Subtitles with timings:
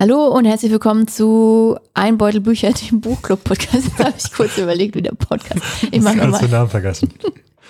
[0.00, 3.74] Hallo und herzlich willkommen zu Ein Beutel Bücher, dem Buchclub-Podcast.
[3.86, 5.60] Jetzt habe ich kurz überlegt, wie der Podcast.
[5.90, 6.40] Ich mache nochmal.
[6.40, 7.12] den Namen vergessen?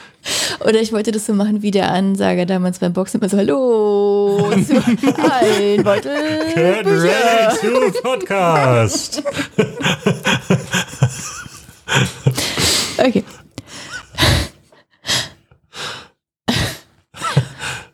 [0.61, 3.21] Oder ich wollte das so machen wie der Ansager damals beim Boxen.
[3.21, 7.03] Immer so, hallo zu Ein Beutel Get Bücher.
[7.03, 9.23] ready to podcast.
[12.99, 13.25] Okay.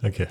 [0.04, 0.28] Okay.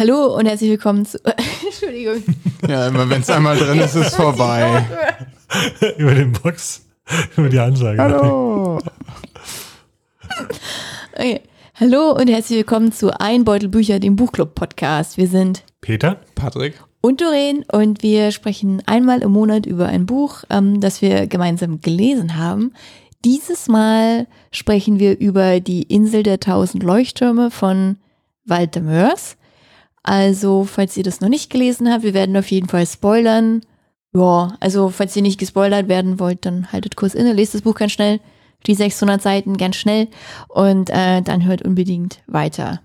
[0.00, 1.18] Hallo und herzlich willkommen zu.
[1.62, 2.22] Entschuldigung.
[2.66, 4.82] Ja, immer wenn es einmal drin ist, ist es vorbei.
[5.98, 6.86] über den Box,
[7.36, 7.98] über die Ansage.
[7.98, 8.78] Hallo.
[11.12, 11.42] Okay.
[11.78, 15.18] Hallo und herzlich willkommen zu Ein Beutel Bücher, dem Buchclub-Podcast.
[15.18, 16.16] Wir sind Peter?
[16.34, 16.82] Patrick?
[17.02, 21.82] und Doreen und wir sprechen einmal im Monat über ein Buch, ähm, das wir gemeinsam
[21.82, 22.72] gelesen haben.
[23.26, 27.98] Dieses Mal sprechen wir über die Insel der tausend Leuchttürme von
[28.46, 29.36] Walter Mörs.
[30.02, 33.62] Also, falls ihr das noch nicht gelesen habt, wir werden auf jeden Fall spoilern.
[34.12, 37.76] Ja, also falls ihr nicht gespoilert werden wollt, dann haltet kurz inne, lest das Buch
[37.76, 38.20] ganz schnell,
[38.66, 40.08] die 600 Seiten ganz schnell
[40.48, 42.80] und äh, dann hört unbedingt weiter.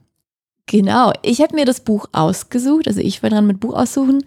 [0.68, 4.24] Genau, ich habe mir das Buch ausgesucht, also ich war dran mit Buch aussuchen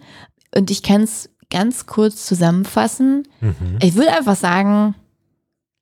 [0.55, 3.27] und ich kann es ganz kurz zusammenfassen.
[3.39, 3.77] Mhm.
[3.81, 4.95] Ich würde einfach sagen,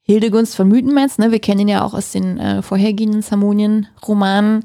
[0.03, 4.63] Hildegunst von Mythenmetz, ne, wir kennen ihn ja auch aus den äh, vorhergehenden Samonien-Romanen.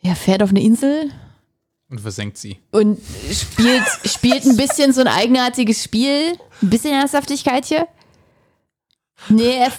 [0.00, 1.10] Er fährt auf eine Insel
[1.90, 2.58] Und versenkt sie.
[2.70, 3.00] und
[3.32, 6.32] spielt, spielt ein bisschen so ein eigenartiges Spiel.
[6.62, 7.88] Ein bisschen Ernsthaftigkeit hier.
[9.30, 9.72] Nee, er,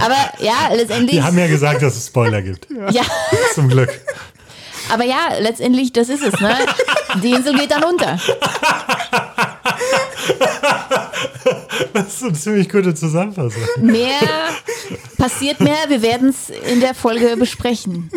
[0.00, 1.16] aber ja, letztendlich.
[1.16, 2.68] Die haben ja gesagt, dass es Spoiler gibt.
[2.92, 3.02] ja,
[3.54, 3.90] Zum Glück.
[4.92, 6.56] aber ja, letztendlich, das ist es, ne?
[7.22, 8.18] Die Insel geht dann unter.
[11.92, 13.62] Das ist eine ziemlich gute Zusammenfassung.
[13.78, 14.20] Mehr
[15.18, 18.10] passiert mehr, wir werden es in der Folge besprechen.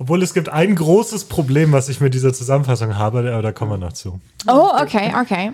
[0.00, 3.72] Obwohl es gibt ein großes Problem, was ich mit dieser Zusammenfassung habe, aber da kommen
[3.72, 4.18] wir noch zu.
[4.48, 5.52] Oh, okay, okay.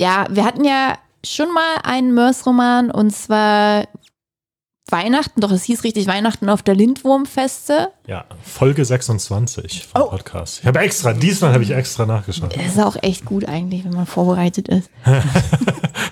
[0.00, 0.94] Ja, wir hatten ja
[1.24, 3.86] schon mal einen Mörs-Roman und zwar
[4.90, 7.90] Weihnachten, doch es hieß richtig Weihnachten auf der Lindwurmfeste.
[8.06, 10.06] Ja, Folge 26 vom Oh.
[10.08, 10.60] Podcast.
[10.60, 12.56] Ich habe extra, diesmal habe ich extra nachgeschaut.
[12.56, 14.90] Das ist auch echt gut eigentlich, wenn man vorbereitet ist.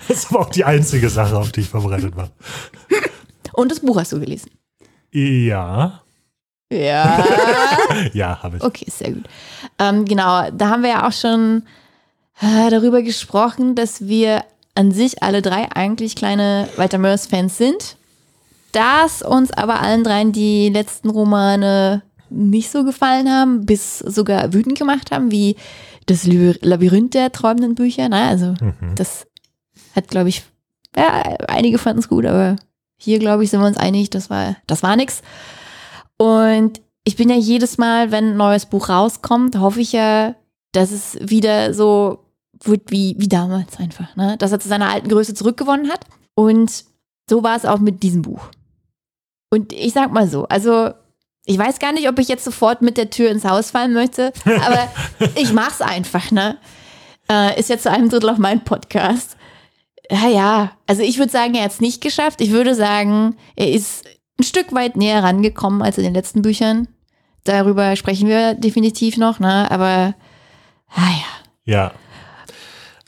[0.09, 2.31] Das ist aber auch die einzige Sache, auf die ich vorbereitet war.
[3.53, 4.51] Und das Buch hast du gelesen.
[5.13, 6.03] Ja,
[6.73, 7.25] Ja.
[8.13, 8.63] ja, habe ich.
[8.63, 9.25] Okay, sehr gut.
[9.79, 11.65] Ähm, genau, da haben wir ja auch schon
[12.41, 14.45] äh, darüber gesprochen, dass wir
[14.75, 17.97] an sich alle drei eigentlich kleine Walter Mörs-Fans sind.
[18.73, 24.79] Dass uns aber allen dreien die letzten Romane nicht so gefallen haben, bis sogar wütend
[24.79, 25.57] gemacht haben, wie
[26.07, 28.09] das Labyrinth der träumenden Bücher.
[28.09, 28.95] Na, also Mhm.
[28.95, 29.27] das
[29.97, 30.45] hat, glaube ich,
[30.97, 32.55] ja, einige fanden es gut, aber
[32.97, 35.23] hier, glaube ich, sind wir uns einig, das war, das war nix.
[36.21, 40.35] Und ich bin ja jedes Mal, wenn ein neues Buch rauskommt, hoffe ich ja,
[40.73, 42.27] dass es wieder so
[42.63, 44.37] wird wie, wie damals einfach, ne?
[44.37, 46.05] Dass er zu seiner alten Größe zurückgewonnen hat.
[46.35, 46.85] Und
[47.27, 48.51] so war es auch mit diesem Buch.
[49.49, 50.91] Und ich sag mal so, also
[51.47, 54.35] ich weiß gar nicht, ob ich jetzt sofort mit der Tür ins Haus fallen möchte,
[54.45, 54.91] aber
[55.37, 56.59] ich mach's einfach, ne?
[57.31, 59.39] Äh, ist jetzt zu einem Drittel auf mein Podcast.
[60.11, 62.43] Ja, ja, also ich würde sagen, er hat es nicht geschafft.
[62.43, 64.05] Ich würde sagen, er ist
[64.41, 66.89] ein Stück weit näher rangekommen als in den letzten Büchern.
[67.45, 69.71] Darüber sprechen wir definitiv noch, ne?
[69.71, 70.15] Aber,
[70.89, 71.27] ah ja.
[71.65, 71.93] Ja.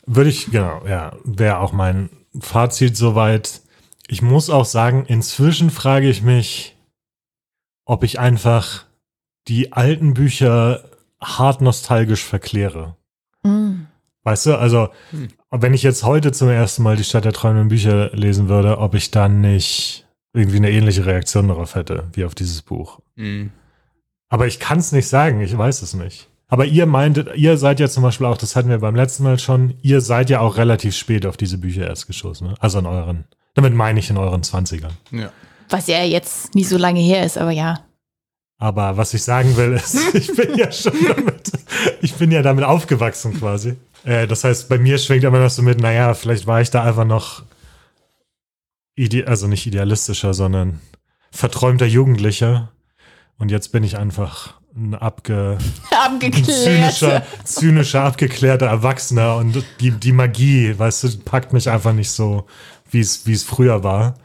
[0.05, 3.61] Würde ich, genau, ja, wäre auch mein Fazit soweit.
[4.07, 6.75] Ich muss auch sagen, inzwischen frage ich mich,
[7.85, 8.85] ob ich einfach
[9.47, 10.83] die alten Bücher
[11.21, 12.95] hart nostalgisch verkläre.
[13.43, 13.85] Mm.
[14.23, 15.29] Weißt du, also, Hm.
[15.51, 18.93] wenn ich jetzt heute zum ersten Mal die Stadt der träumenden Bücher lesen würde, ob
[18.93, 22.99] ich dann nicht irgendwie eine ähnliche Reaktion darauf hätte, wie auf dieses Buch.
[23.15, 23.51] Mhm.
[24.29, 26.27] Aber ich kann es nicht sagen, ich weiß es nicht.
[26.47, 29.39] Aber ihr meintet, ihr seid ja zum Beispiel auch, das hatten wir beim letzten Mal
[29.39, 32.55] schon, ihr seid ja auch relativ spät auf diese Bücher erst geschossen, ne?
[32.59, 34.91] Also in euren, damit meine ich in euren 20ern.
[35.11, 35.31] Ja.
[35.69, 37.79] Was ja jetzt nicht so lange her ist, aber ja.
[38.59, 41.51] Aber was ich sagen will, ist, ich bin ja schon damit,
[42.01, 43.75] ich bin ja damit aufgewachsen quasi.
[44.03, 46.83] Äh, das heißt, bei mir schwingt immer noch so mit, naja, vielleicht war ich da
[46.83, 47.43] einfach noch,
[48.95, 50.79] ide also nicht idealistischer, sondern
[51.31, 52.71] verträumter Jugendlicher.
[53.37, 55.57] Und jetzt bin ich einfach ein abge
[56.43, 62.47] zynischer, zynischer, abgeklärter Erwachsener und die, die Magie, weißt du, packt mich einfach nicht so,
[62.89, 64.15] wie es, wie es früher war.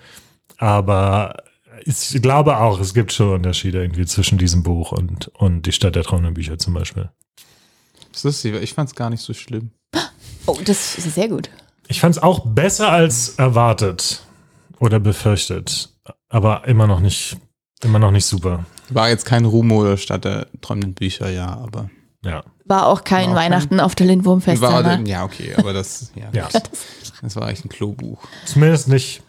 [0.56, 1.42] Aber
[1.84, 5.96] ich glaube auch, es gibt schon Unterschiede irgendwie zwischen diesem Buch und, und Die Stadt
[5.96, 7.10] der träumenden Bücher zum Beispiel.
[8.12, 9.70] Das ist weil ich fand es gar nicht so schlimm.
[10.46, 11.50] Oh, das ist sehr gut.
[11.88, 14.22] Ich fand es auch besser als erwartet
[14.80, 15.90] oder befürchtet,
[16.28, 17.36] aber immer noch nicht,
[17.82, 18.64] immer noch nicht super.
[18.90, 21.90] War jetzt kein Rumo oder Stadt der träumenden Bücher, ja, aber.
[22.24, 22.42] Ja.
[22.64, 24.60] War auch kein War auch Weihnachten auf der Lindwurmfest.
[24.60, 25.08] War, ne?
[25.08, 26.48] ja, okay, aber das, ja, Ja.
[27.22, 28.22] das war echt ein Klobuch.
[28.44, 29.22] Zumindest nicht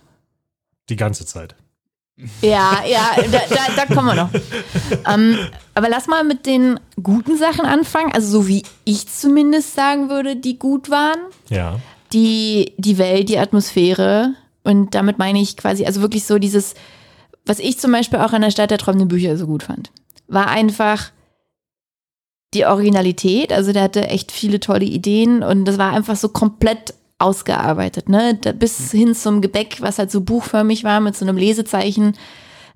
[0.90, 1.56] die ganze Zeit.
[2.42, 4.30] Ja, ja, da, da, da kommen wir noch.
[5.08, 5.38] ähm,
[5.74, 8.12] aber lass mal mit den guten Sachen anfangen.
[8.12, 11.20] Also so wie ich zumindest sagen würde, die gut waren.
[11.50, 11.80] Ja.
[12.12, 14.34] Die, die Welt, die Atmosphäre.
[14.70, 16.76] Und damit meine ich quasi, also wirklich so dieses,
[17.44, 19.92] was ich zum Beispiel auch an der Stadt der träumenden Bücher so gut fand,
[20.28, 21.12] war einfach
[22.54, 23.52] die Originalität.
[23.52, 28.40] Also der hatte echt viele tolle Ideen und das war einfach so komplett ausgearbeitet, ne?
[28.58, 32.14] Bis hin zum Gebäck, was halt so buchförmig war mit so einem Lesezeichen,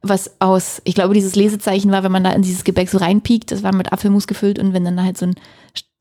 [0.02, 3.52] was aus, ich glaube, dieses Lesezeichen war, wenn man da in dieses Gebäck so reinpiekt,
[3.52, 5.36] das war mit Apfelmus gefüllt und wenn dann halt so ein,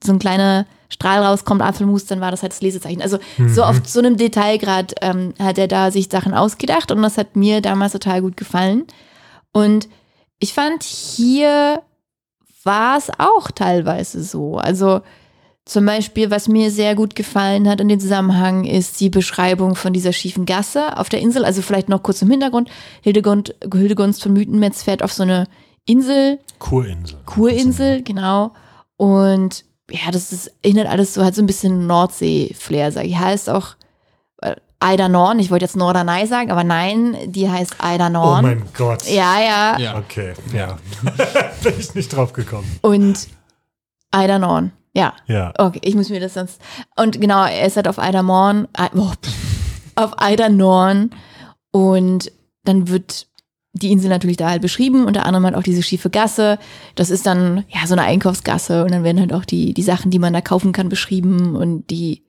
[0.02, 3.00] so ein kleiner Strahl rauskommt, Apfelmus, dann war das halt das Lesezeichen.
[3.00, 3.18] Also
[3.48, 7.34] so auf so einem Detailgrad ähm, hat er da sich Sachen ausgedacht und das hat
[7.34, 8.84] mir damals total gut gefallen.
[9.52, 9.88] Und
[10.38, 11.82] ich fand, hier
[12.62, 14.58] war es auch teilweise so.
[14.58, 15.00] Also
[15.64, 19.94] zum Beispiel, was mir sehr gut gefallen hat in dem Zusammenhang, ist die Beschreibung von
[19.94, 21.44] dieser schiefen Gasse auf der Insel.
[21.44, 22.68] Also vielleicht noch kurz im Hintergrund.
[23.00, 25.46] Hildegund, Hildegunst von Mythenmetz fährt auf so eine
[25.86, 27.18] Insel, Kurinsel.
[27.24, 28.52] Kurinsel, genau.
[28.96, 33.18] Und ja, das ist, erinnert alles so, hat so ein bisschen Nordsee-Flair, sag ich.
[33.18, 33.76] Heißt auch
[34.38, 35.38] äh, Eider Norn.
[35.38, 38.42] Ich wollte jetzt Norderney sagen, aber nein, die heißt Eider Oh Norn.
[38.44, 39.06] mein Gott.
[39.08, 39.98] ja, ja, Ja.
[39.98, 40.78] Okay, ja.
[41.62, 42.78] Bin ich nicht drauf gekommen.
[42.80, 43.28] Und
[44.10, 44.72] Eider Norn.
[44.94, 45.14] Ja.
[45.26, 45.52] Ja.
[45.58, 46.60] Okay, ich muss mir das sonst.
[46.96, 49.12] Und genau, er ist halt auf Eider Morn, äh, oh,
[49.96, 51.10] auf Eider Norn.
[51.70, 52.30] Und
[52.64, 53.26] dann wird
[53.74, 56.58] die Insel natürlich da halt beschrieben, unter anderem halt auch diese schiefe Gasse.
[56.94, 60.10] Das ist dann ja so eine Einkaufsgasse und dann werden halt auch die, die Sachen,
[60.10, 62.22] die man da kaufen kann, beschrieben und die,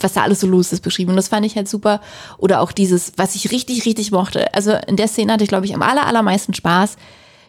[0.00, 1.10] was da alles so los ist, beschrieben.
[1.10, 2.00] Und das fand ich halt super.
[2.36, 4.52] Oder auch dieses, was ich richtig, richtig mochte.
[4.54, 6.96] Also in der Szene hatte ich, glaube ich, am aller, allermeisten Spaß.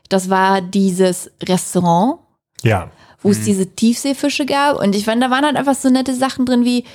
[0.07, 2.19] Das war dieses Restaurant,
[2.63, 2.91] Ja.
[3.21, 4.79] wo es diese Tiefseefische gab.
[4.79, 6.85] Und ich fand, da waren halt einfach so nette Sachen drin wie,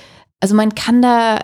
[0.40, 1.40] also man kann da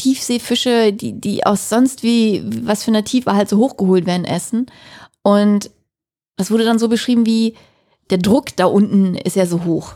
[0.00, 4.66] Tiefseefische, die, die aus sonst wie, was für einer Tiefe halt so hochgeholt werden, essen.
[5.22, 5.70] Und
[6.36, 7.54] das wurde dann so beschrieben wie,
[8.08, 9.94] der Druck da unten ist ja so hoch.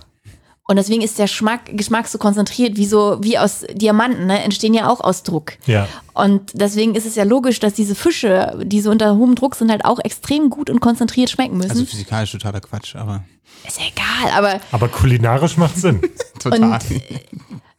[0.67, 4.43] Und deswegen ist der Schmack, Geschmack so konzentriert, wie so, wie aus Diamanten, ne?
[4.43, 5.55] entstehen ja auch aus Druck.
[5.67, 5.89] Ja.
[6.12, 9.71] Und deswegen ist es ja logisch, dass diese Fische, die so unter hohem Druck sind,
[9.71, 11.71] halt auch extrem gut und konzentriert schmecken müssen.
[11.71, 13.25] Also physikalisch totaler Quatsch, aber
[13.67, 16.01] ist ja egal, aber Aber kulinarisch macht Sinn.
[16.39, 16.79] total.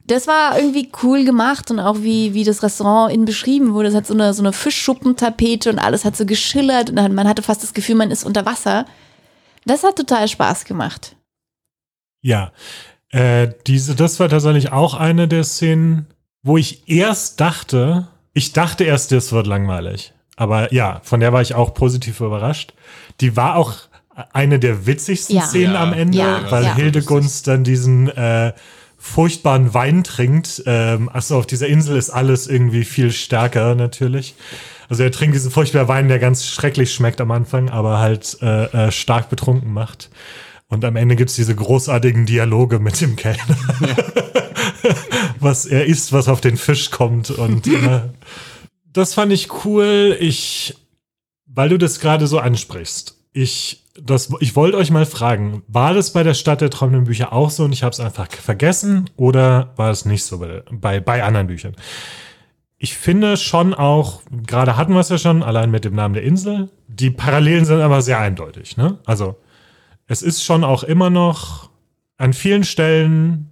[0.08, 3.90] Das war irgendwie cool gemacht und auch wie, wie das Restaurant innen beschrieben wurde.
[3.90, 7.42] Es hat so eine, so eine Fischschuppentapete und alles hat so geschillert und man hatte
[7.42, 8.86] fast das Gefühl, man ist unter Wasser.
[9.66, 11.16] Das hat total Spaß gemacht.
[12.22, 12.52] Ja.
[13.10, 16.08] Äh, diese, das war tatsächlich auch eine der Szenen,
[16.44, 20.14] wo ich erst dachte, ich dachte erst, das wird langweilig.
[20.36, 22.74] Aber ja, von der war ich auch positiv überrascht.
[23.22, 23.74] Die war auch
[24.34, 25.44] eine der witzigsten Ja.
[25.44, 25.84] Szenen Ja.
[25.84, 26.76] am Ende, Ja, weil ja.
[26.76, 28.54] Hildegunst dann diesen äh,
[29.06, 30.64] furchtbaren Wein trinkt.
[30.66, 34.36] Ähm, achso, auf dieser Insel ist alles irgendwie viel stärker natürlich.
[34.90, 38.66] Also er trinkt diesen furchtbaren Wein, der ganz schrecklich schmeckt am Anfang, aber halt äh,
[38.88, 40.10] äh, stark betrunken macht.
[40.68, 43.58] Und am Ende gibt's diese großartigen Dialoge mit dem Kellner.
[45.40, 47.30] was er isst, was auf den Fisch kommt.
[47.30, 48.02] Und äh,
[48.92, 50.18] das fand ich cool.
[50.20, 50.76] Ich,
[51.46, 56.12] weil du das gerade so ansprichst, ich, das, ich wollte euch mal fragen, war das
[56.12, 59.74] bei der Stadt der träumenden Bücher auch so und ich habe es einfach vergessen oder
[59.78, 61.76] war es nicht so bei, bei, bei anderen Büchern?
[62.78, 66.24] Ich finde schon auch, gerade hatten wir es ja schon, allein mit dem Namen der
[66.24, 68.76] Insel, die Parallelen sind aber sehr eindeutig.
[68.76, 69.00] Ne?
[69.06, 69.38] Also
[70.08, 71.70] es ist schon auch immer noch
[72.18, 73.52] an vielen Stellen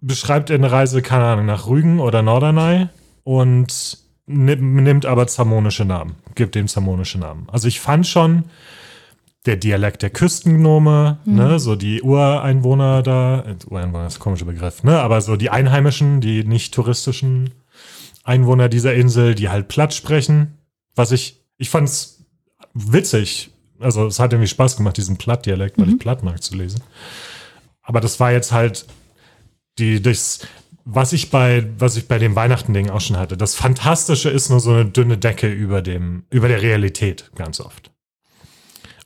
[0.00, 2.88] beschreibt er eine Reise, keine Ahnung, nach Rügen oder Norderney
[3.22, 7.46] und nimm- nimmt aber zamonische Namen, gibt dem zamonische Namen.
[7.50, 8.44] Also ich fand schon
[9.46, 14.82] der Dialekt der Küstengnome, ne, so die Ureinwohner da, äh, Ureinwohner ist ein komischer Begriff,
[14.82, 17.50] ne, aber so die Einheimischen, die nicht touristischen
[18.22, 20.58] Einwohner dieser Insel, die halt platt sprechen,
[20.94, 22.24] was ich, ich fand's
[22.72, 26.80] witzig, also es hat irgendwie Spaß gemacht, diesen Plattdialekt, weil ich platt mag zu lesen.
[27.82, 28.86] Aber das war jetzt halt
[29.78, 30.46] die, das,
[30.84, 33.36] was ich bei, was ich bei dem Weihnachten-Ding auch schon hatte.
[33.36, 37.93] Das Fantastische ist nur so eine dünne Decke über dem, über der Realität ganz oft.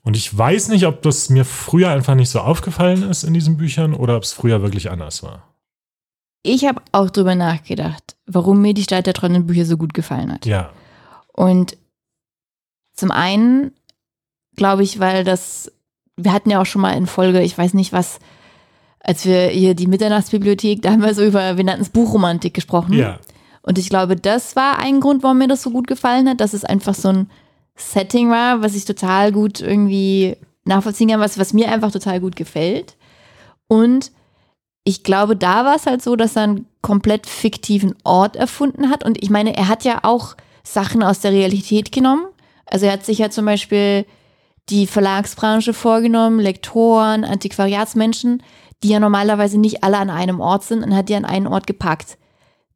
[0.09, 3.59] Und ich weiß nicht, ob das mir früher einfach nicht so aufgefallen ist in diesen
[3.59, 5.43] Büchern oder ob es früher wirklich anders war.
[6.43, 10.33] Ich habe auch drüber nachgedacht, warum mir die Stadt der träumenden Bücher so gut gefallen
[10.33, 10.47] hat.
[10.47, 10.71] Ja,
[11.35, 11.77] Und
[12.95, 13.73] Zum einen,
[14.57, 15.71] glaube ich, weil das,
[16.17, 18.19] wir hatten ja auch schon mal in Folge, ich weiß nicht was,
[19.01, 22.95] als wir hier die Mitternachtsbibliothek, da haben wir so über, wir nannten es Buchromantik gesprochen.
[22.95, 23.19] Ja.
[23.61, 26.55] Und ich glaube, das war ein Grund, warum mir das so gut gefallen hat, dass
[26.55, 27.31] es einfach so ein
[27.79, 32.37] Setting war, was ich total gut irgendwie nachvollziehen kann, was, was mir einfach total gut
[32.37, 32.97] gefällt.
[33.69, 34.13] Und
[34.85, 39.05] ich glaube, da war es halt so, dass er einen komplett fiktiven Ort erfunden hat.
[39.05, 42.27] Und ich meine, er hat ja auch Sachen aus der Realität genommen.
[42.67, 44.07] Also er hat sich ja zum Beispiel
[44.69, 48.43] die Verlagsbranche vorgenommen, Lektoren, Antiquariatsmenschen,
[48.83, 51.67] die ja normalerweise nicht alle an einem Ort sind und hat die an einen Ort
[51.67, 52.19] gepackt.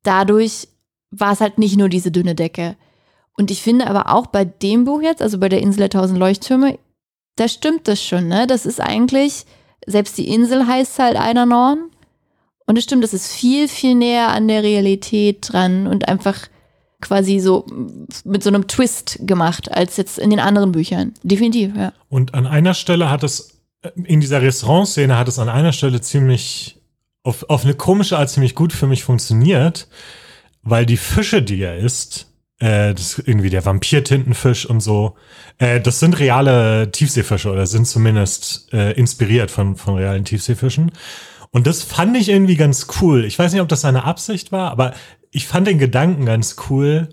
[0.03, 0.69] Dadurch
[1.11, 2.77] war es halt nicht nur diese dünne Decke.
[3.37, 6.19] Und ich finde aber auch bei dem Buch jetzt, also bei der Insel der tausend
[6.19, 6.79] Leuchttürme,
[7.37, 8.47] da stimmt das schon, ne?
[8.47, 9.47] Das ist eigentlich,
[9.87, 11.91] selbst die Insel heißt halt einer Norden.
[12.67, 16.49] Und es stimmt, das ist viel, viel näher an der Realität dran und einfach
[17.01, 17.67] quasi so
[18.25, 21.13] mit so einem Twist gemacht als jetzt in den anderen Büchern.
[21.23, 21.93] Definitiv, ja.
[22.09, 23.59] Und an einer Stelle hat es,
[23.97, 26.81] in dieser Restaurantszene hat es an einer Stelle ziemlich,
[27.25, 29.89] auf, auf eine komische Art ziemlich gut für mich funktioniert,
[30.63, 32.32] weil die Fische, die er isst,
[32.63, 35.17] äh, das ist irgendwie der Vampir-Tintenfisch und so,
[35.59, 40.93] äh, das sind reale Tiefseefische oder sind zumindest äh, inspiriert von, von realen Tiefseefischen.
[41.51, 43.25] Und das fand ich irgendwie ganz cool.
[43.25, 44.95] Ich weiß nicht, ob das seine Absicht war, aber
[45.33, 47.09] ich fand den Gedanken ganz cool.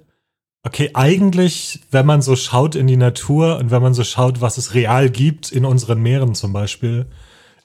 [0.61, 4.57] Okay, eigentlich, wenn man so schaut in die Natur und wenn man so schaut, was
[4.57, 7.07] es real gibt in unseren Meeren zum Beispiel,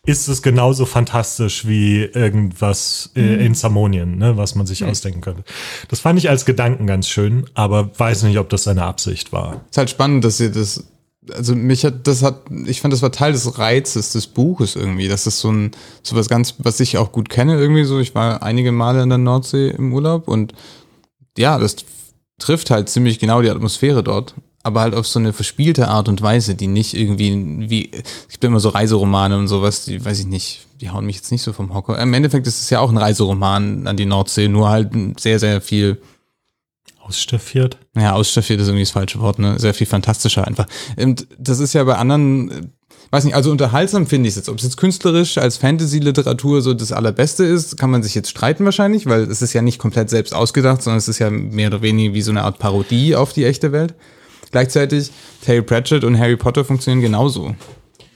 [0.06, 5.44] ist es genauso fantastisch wie irgendwas äh, in Samonien, ne, was man sich ausdenken könnte.
[5.88, 9.64] Das fand ich als Gedanken ganz schön, aber weiß nicht, ob das seine Absicht war.
[9.70, 10.84] Ist halt spannend, dass ihr das,
[11.32, 15.08] also mich hat, das hat, ich fand, das war Teil des Reizes des Buches irgendwie.
[15.08, 15.70] Das ist so ein,
[16.02, 17.98] so was ganz, was ich auch gut kenne irgendwie so.
[17.98, 20.52] Ich war einige Male in der Nordsee im Urlaub und
[21.38, 21.76] ja, das
[22.38, 24.34] trifft halt ziemlich genau die Atmosphäre dort.
[24.64, 28.42] Aber halt auf so eine verspielte Art und Weise, die nicht irgendwie, wie, es gibt
[28.42, 31.42] ja immer so Reiseromane und sowas, die weiß ich nicht, die hauen mich jetzt nicht
[31.42, 32.00] so vom Hocker.
[32.00, 34.90] Im Endeffekt ist es ja auch ein Reiseroman an die Nordsee, nur halt
[35.20, 36.00] sehr, sehr viel
[37.06, 37.76] Ausstaffiert.
[37.94, 39.58] ja, ausstaffiert ist irgendwie das falsche Wort, ne?
[39.58, 40.66] Sehr viel fantastischer einfach.
[40.96, 42.62] Und das ist ja bei anderen, äh,
[43.10, 44.48] weiß nicht, also unterhaltsam finde ich es jetzt.
[44.48, 48.64] Ob es jetzt künstlerisch als Fantasy-Literatur so das Allerbeste ist, kann man sich jetzt streiten
[48.64, 51.82] wahrscheinlich, weil es ist ja nicht komplett selbst ausgedacht, sondern es ist ja mehr oder
[51.82, 53.94] weniger wie so eine Art Parodie auf die echte Welt.
[54.54, 55.10] Gleichzeitig,
[55.44, 57.56] Terry Pratchett und Harry Potter funktionieren genauso.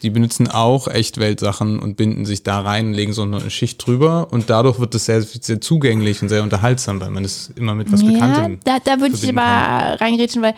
[0.03, 4.49] Die benutzen auch Echtweltsachen und binden sich da rein, legen so eine Schicht drüber und
[4.49, 8.03] dadurch wird es sehr, sehr zugänglich und sehr unterhaltsam, weil man es immer mit was
[8.03, 10.55] ja, Bekanntem da, da würde ich aber reingrätschen, weil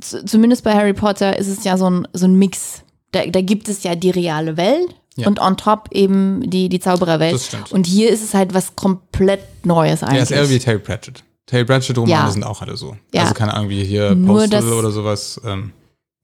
[0.00, 2.82] zu, zumindest bei Harry Potter ist es ja so ein, so ein Mix.
[3.12, 5.28] Da, da gibt es ja die reale Welt Ja.
[5.28, 7.56] und on top eben die, die Zaubererwelt.
[7.70, 10.22] Und hier ist es halt was komplett Neues Ja, eigentlich.
[10.22, 11.22] ist eher wie Terry Pratchett.
[11.46, 12.30] Terry Pratchett-Romane Ja.
[12.30, 12.96] sind auch alle so.
[13.12, 13.22] Ja.
[13.22, 15.40] Also keine Ahnung, wie hier Nur Postal das- oder sowas.
[15.44, 15.72] Ähm,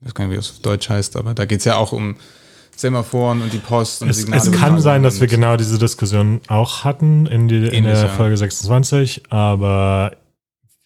[0.01, 2.17] ich weiß gar nicht, wie das auf Deutsch heißt, aber da geht's ja auch um
[2.75, 4.43] Semaphoren und die Post und Es, Signale.
[4.43, 8.09] es kann sein, dass wir genau diese Diskussion auch hatten in, die, in der.
[8.09, 10.13] Folge 26, aber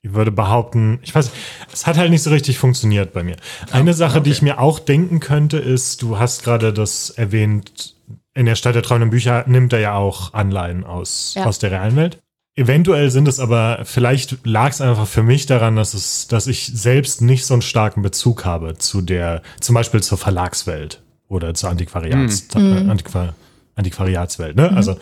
[0.03, 1.31] ich würde behaupten, ich weiß,
[1.73, 3.37] es hat halt nicht so richtig funktioniert bei mir.
[3.71, 4.37] Eine Sache, die okay.
[4.39, 7.95] ich mir auch denken könnte, ist, du hast gerade das erwähnt,
[8.35, 11.45] in der Stadt der träumenden Bücher nimmt er ja auch Anleihen aus, Ja.
[11.47, 12.19] aus der realen Welt.
[12.57, 16.67] Eventuell sind es aber, vielleicht lag es einfach für mich daran, dass es, dass ich
[16.67, 21.71] selbst nicht so einen starken Bezug habe zu der, zum Beispiel zur Verlagswelt oder zur
[21.71, 23.35] Antiquariats, äh, Antiquar
[23.75, 24.55] Antiquariatswelt.
[24.55, 24.71] Ne?
[24.71, 24.97] Also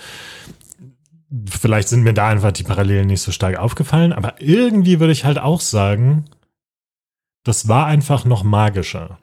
[1.47, 5.27] vielleicht sind mir da einfach die Parallelen nicht so stark aufgefallen, aber irgendwie würde ich
[5.27, 6.25] halt auch sagen,
[7.45, 9.19] das war einfach noch magischer.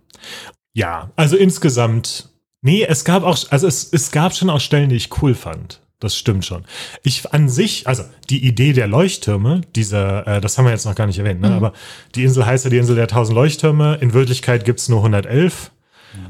[0.74, 2.30] Ja, also insgesamt,
[2.62, 5.82] nee, es gab auch, also es, es gab schon auch Stellen, die ich cool fand.
[6.00, 6.64] Das stimmt schon.
[7.04, 10.96] Ich an sich, also die Idee der Leuchttürme, dieser, äh, das haben wir jetzt noch
[10.96, 11.52] gar nicht erwähnt, ne?
[11.52, 11.74] aber
[12.16, 13.98] die Insel heißt ja die Insel der tausend Leuchttürme.
[14.00, 15.72] In Wirklichkeit gibt's nur 111.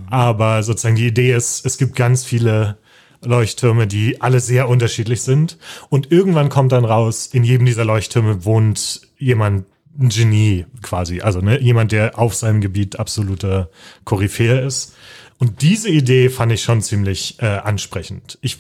[0.10, 2.78] Aber sozusagen die Idee ist, es gibt ganz viele
[3.24, 5.58] Leuchttürme, die alle sehr unterschiedlich sind.
[5.90, 9.66] Und irgendwann kommt dann raus, in jedem dieser Leuchttürme wohnt jemand,
[10.00, 11.22] ein Genie quasi.
[11.22, 13.70] Also ne, jemand, der auf seinem Gebiet absoluter
[14.06, 14.96] Koryphäe ist.
[15.40, 18.38] Und diese Idee fand ich schon ziemlich äh, ansprechend.
[18.42, 18.58] Ich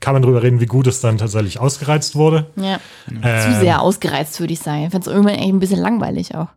[0.00, 2.50] kann man drüber reden, wie gut es dann tatsächlich ausgereizt wurde.
[2.56, 2.80] ja.
[3.06, 4.84] Zu Ähm, sehr ausgereizt, würde ich sagen.
[4.86, 6.48] Ich fand es irgendwann eigentlich ein bisschen langweilig auch.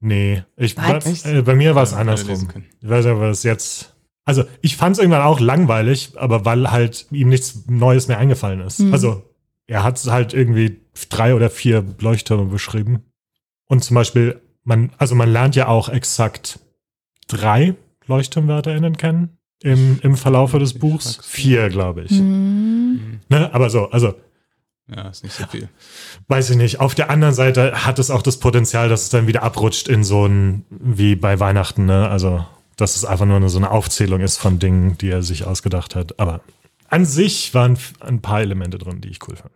[0.00, 1.26] Nee, ich, bei, Was?
[1.26, 2.48] äh, bei mir war es andersrum.
[2.80, 3.94] Ich weiß nicht, das jetzt.
[4.24, 8.60] Also, ich fand es irgendwann auch langweilig, aber weil halt ihm nichts Neues mehr eingefallen
[8.60, 8.80] ist.
[8.92, 9.22] Also,
[9.66, 13.02] er hat halt irgendwie drei oder vier Leuchttürme beschrieben.
[13.68, 16.60] Und zum Beispiel, man, also man lernt ja auch exakt
[17.28, 17.74] drei
[18.10, 21.18] LeuchtturmwärterInnen kennen im, im Verlaufe des Buchs.
[21.24, 22.10] Vier, glaube ich.
[22.10, 23.20] Hm.
[23.28, 23.52] Ne?
[23.54, 24.14] Aber so, also
[24.94, 25.68] Ja, ist nicht so viel.
[26.28, 26.80] weiß ich nicht.
[26.80, 30.02] Auf der anderen Seite hat es auch das Potenzial, dass es dann wieder abrutscht in
[30.04, 32.08] so ein, wie bei Weihnachten, ne?
[32.08, 32.44] Also,
[32.76, 35.94] dass es einfach nur eine, so eine Aufzählung ist von Dingen, die er sich ausgedacht
[35.94, 36.18] hat.
[36.18, 36.40] Aber
[36.88, 39.52] an sich waren ein paar Elemente drin, die ich cool fand.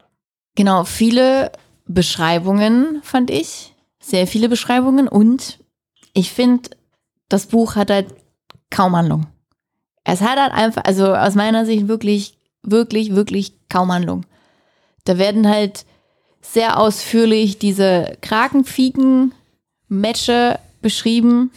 [0.54, 1.50] Genau, viele
[1.86, 3.74] Beschreibungen fand ich.
[4.00, 5.58] Sehr viele Beschreibungen und
[6.12, 6.68] ich finde,
[7.30, 8.14] das Buch hat halt
[8.74, 9.26] kaum Handlung.
[10.02, 14.26] Es hat halt einfach, also aus meiner Sicht wirklich, wirklich, wirklich kaum Handlung.
[15.04, 15.86] Da werden halt
[16.42, 21.52] sehr ausführlich diese Krakenfiegen-Matche beschrieben.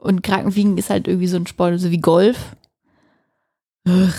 [0.00, 2.36] Und Krakenfiegen ist halt irgendwie so ein Sport, so wie Golf.
[3.88, 4.12] Ugh.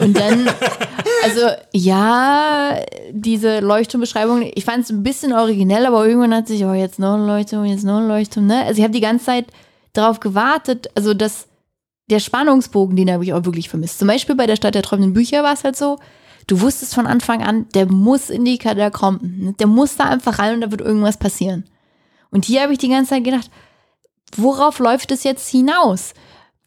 [0.00, 0.48] Und dann,
[1.24, 2.78] also ja,
[3.10, 7.14] diese Leuchtturmbeschreibung, ich fand es ein bisschen originell, aber irgendwann hat sich, oh, jetzt noch
[7.14, 8.64] ein Leuchtturm, jetzt noch ein Leuchtturm, ne?
[8.64, 9.46] Also ich habe die ganze Zeit
[9.92, 11.48] darauf gewartet, also dass
[12.10, 13.98] der Spannungsbogen, den habe ich auch wirklich vermisst.
[13.98, 15.98] Zum Beispiel bei der Stadt der träumenden Bücher war es halt so,
[16.46, 19.52] du wusstest von Anfang an, der muss in die Katakomben, ne?
[19.54, 21.64] der muss da einfach rein und da wird irgendwas passieren.
[22.30, 23.50] Und hier habe ich die ganze Zeit gedacht,
[24.36, 26.14] worauf läuft es jetzt hinaus?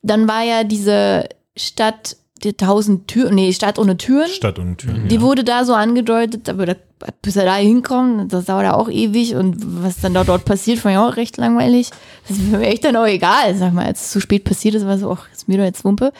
[0.01, 1.27] Dann war ja diese
[1.58, 4.27] Stadt der tausend Türen, nee, Stadt ohne Türen.
[4.30, 5.08] Stadt und Türen.
[5.08, 5.22] Die ja.
[5.22, 6.75] wurde da so angedeutet, aber da,
[7.22, 10.80] bis er da hinkommt, das dauert ja auch ewig und was dann da dort passiert,
[10.80, 11.89] fand ich auch recht langweilig.
[12.27, 14.86] Das ist mir echt dann auch egal, sag mal, als es zu spät passiert ist,
[14.86, 16.12] war so, ach, ist mir doch jetzt Wumpe.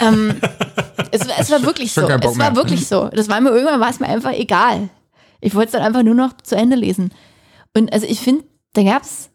[0.00, 0.34] Ähm,
[1.10, 3.08] es, war- es war wirklich so, es war wirklich so.
[3.08, 4.90] Das war mir irgendwann, war es mir einfach egal.
[5.40, 7.10] Ich wollte es dann einfach nur noch zu Ende lesen.
[7.76, 9.30] Und also ich finde, da gab es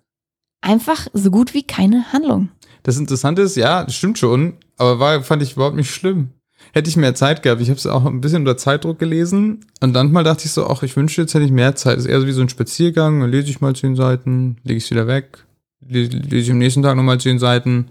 [0.62, 2.50] einfach so gut wie keine Handlung.
[2.88, 6.29] Das Interessante ist, ja, das stimmt schon, aber war, fand ich überhaupt nicht schlimm.
[6.72, 9.91] Hätte ich mehr Zeit gehabt, ich habe es auch ein bisschen unter Zeitdruck gelesen und
[9.91, 11.98] dann mal dachte ich so, ach, ich wünschte, jetzt hätte ich mehr Zeit.
[11.98, 14.77] Das ist eher so wie so ein Spaziergang, dann lese ich mal zehn Seiten, lege
[14.77, 15.46] ich es wieder weg,
[15.86, 17.89] le- lese ich am nächsten Tag nochmal zehn Seiten.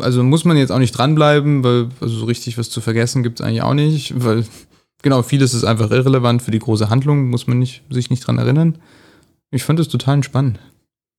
[0.00, 3.38] Also muss man jetzt auch nicht dranbleiben, weil also so richtig was zu vergessen gibt
[3.38, 4.44] es eigentlich auch nicht, weil
[5.00, 8.38] genau, vieles ist einfach irrelevant für die große Handlung, muss man nicht, sich nicht dran
[8.38, 8.78] erinnern.
[9.52, 10.58] Ich fand es total entspannend.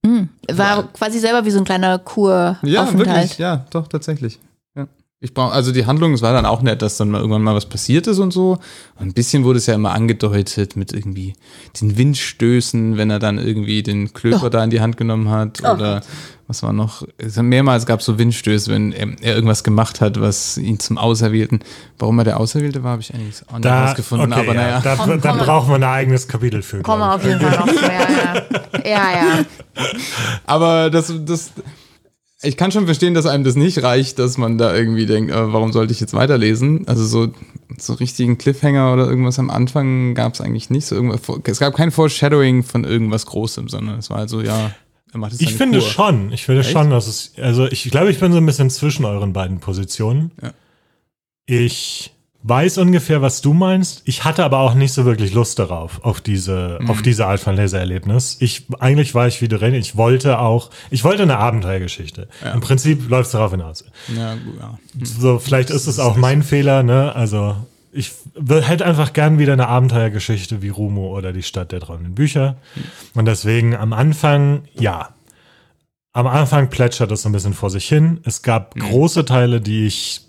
[0.05, 0.27] Hm.
[0.51, 2.67] War quasi selber wie so ein kleiner Kuraufenthalt.
[2.67, 4.39] Ja, wirklich, ja, doch, tatsächlich.
[5.23, 7.53] Ich brauche, also die Handlung, es war dann auch nett, dass dann mal irgendwann mal
[7.53, 8.57] was passiert ist und so.
[8.99, 11.35] Und ein bisschen wurde es ja immer angedeutet mit irgendwie
[11.79, 14.49] den Windstößen, wenn er dann irgendwie den Klöper Oh.
[14.49, 15.59] da in die Hand genommen hat.
[15.63, 16.01] Oh oder
[16.47, 17.03] was war noch?
[17.19, 20.79] Es hat mehrmals gab es so Windstöße, wenn er, er irgendwas gemacht hat, was ihn
[20.79, 21.59] zum Auserwählten.
[21.99, 24.33] Warum er der Auserwählte war, habe ich eigentlich auch nicht Da, rausgefunden.
[24.33, 24.81] okay, aber ja, naja.
[24.83, 25.39] da, Komm, da komm.
[25.39, 26.81] brauchen wir ein eigenes Kapitel für.
[26.81, 27.67] Kommen wir auf jeden Fall noch.
[27.67, 28.43] Ja, ja.
[28.83, 29.85] Ja, ja.
[30.47, 31.51] Aber das, das,
[32.43, 35.53] ich kann schon verstehen, dass einem das nicht reicht, dass man da irgendwie denkt, äh,
[35.53, 36.87] warum sollte ich jetzt weiterlesen?
[36.87, 37.33] Also so,
[37.77, 40.85] so richtigen Cliffhanger oder irgendwas am Anfang gab es eigentlich nicht.
[40.85, 44.71] So irgendwas, es gab kein Foreshadowing von irgendwas Großem, sondern es war halt so, ja,
[45.13, 46.71] er macht es Ich finde schon, ich finde Echt?
[46.71, 50.31] schon, dass es, also ich glaube, ich bin so ein bisschen zwischen euren beiden Positionen.
[50.41, 50.51] Ja.
[51.45, 54.01] Ich weiß ungefähr, was du meinst.
[54.05, 56.89] Ich hatte aber auch nicht so wirklich Lust darauf, auf diese, Mhm.
[56.89, 58.37] auf diese Art von Leseerlebnis.
[58.39, 59.73] Ich, eigentlich war ich wieder drin.
[59.75, 62.27] Ich wollte auch, ich wollte eine Abenteuergeschichte.
[62.43, 62.53] Ja.
[62.53, 63.83] Im Prinzip läuft es darauf hinaus.
[64.15, 64.77] Ja, gut, ja.
[65.03, 67.15] So, vielleicht ist es auch mein Fehler, ne?
[67.15, 67.55] Also,
[67.93, 68.11] ich
[68.47, 72.55] hätte einfach gern wieder eine Abenteuergeschichte wie Rumo oder die Stadt der träumenden Bücher.
[73.13, 75.09] Und deswegen am Anfang, ja.
[76.13, 78.19] Am Anfang plätschert es so ein bisschen vor sich hin.
[78.25, 80.21] Es gab große Teile, die ich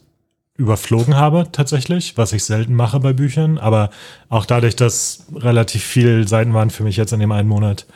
[0.62, 3.59] überflogen habe, tatsächlich, was ich selten mache bei Büchern.
[3.59, 3.90] Aber
[4.29, 7.87] auch dadurch, dass relativ viel Seiten waren für mich jetzt in dem einen Monat,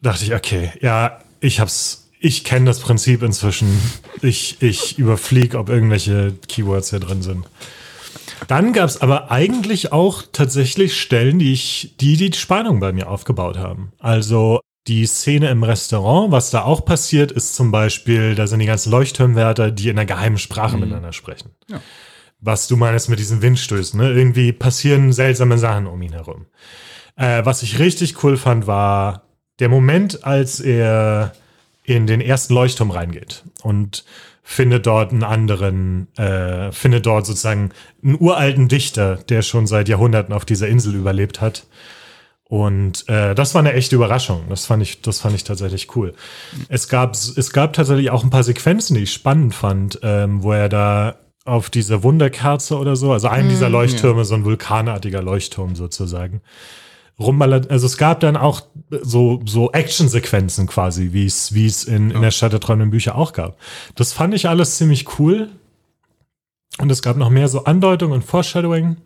[0.00, 3.80] dachte ich, okay, ja, ich hab's, ich kenne das Prinzip inzwischen.
[4.22, 7.46] Ich, ich überfliege, ob irgendwelche Keywords hier drin sind.
[8.48, 13.08] Dann gab es aber eigentlich auch tatsächlich Stellen, die ich, die die Spannung bei mir
[13.08, 13.92] aufgebaut haben.
[13.98, 18.66] Also die Szene im Restaurant, was da auch passiert, ist zum Beispiel, da sind die
[18.66, 21.50] ganzen Leuchtturmwärter, die in einer geheimen Sprache miteinander sprechen.
[21.68, 21.80] Ja.
[22.40, 24.12] Was du meinst mit diesen Windstößen, ne?
[24.12, 26.46] Irgendwie passieren seltsame Sachen um ihn herum.
[27.16, 29.22] Äh, was ich richtig cool fand, war
[29.60, 31.32] der Moment, als er
[31.84, 34.04] in den ersten Leuchtturm reingeht und
[34.42, 37.70] findet dort einen anderen, äh, findet dort sozusagen
[38.02, 41.66] einen uralten Dichter, der schon seit Jahrhunderten auf dieser Insel überlebt hat.
[42.54, 44.44] Und äh, das war eine echte Überraschung.
[44.48, 46.14] Das fand ich, das fand ich tatsächlich cool.
[46.68, 50.52] Es gab, es gab tatsächlich auch ein paar Sequenzen, die ich spannend fand, ähm, wo
[50.52, 55.74] er da auf diese Wunderkerze oder so, also einen dieser Leuchttürme, so ein vulkanartiger Leuchtturm
[55.74, 56.42] sozusagen,
[57.18, 57.72] rumballert.
[57.72, 58.62] Also es gab dann auch
[59.02, 63.16] so, so Actionsequenzen quasi, wie es, wie es in, in der Stadt der träumenden Bücher
[63.16, 63.58] auch gab.
[63.96, 65.48] Das fand ich alles ziemlich cool.
[66.78, 68.98] Und es gab noch mehr so Andeutung und Foreshadowing.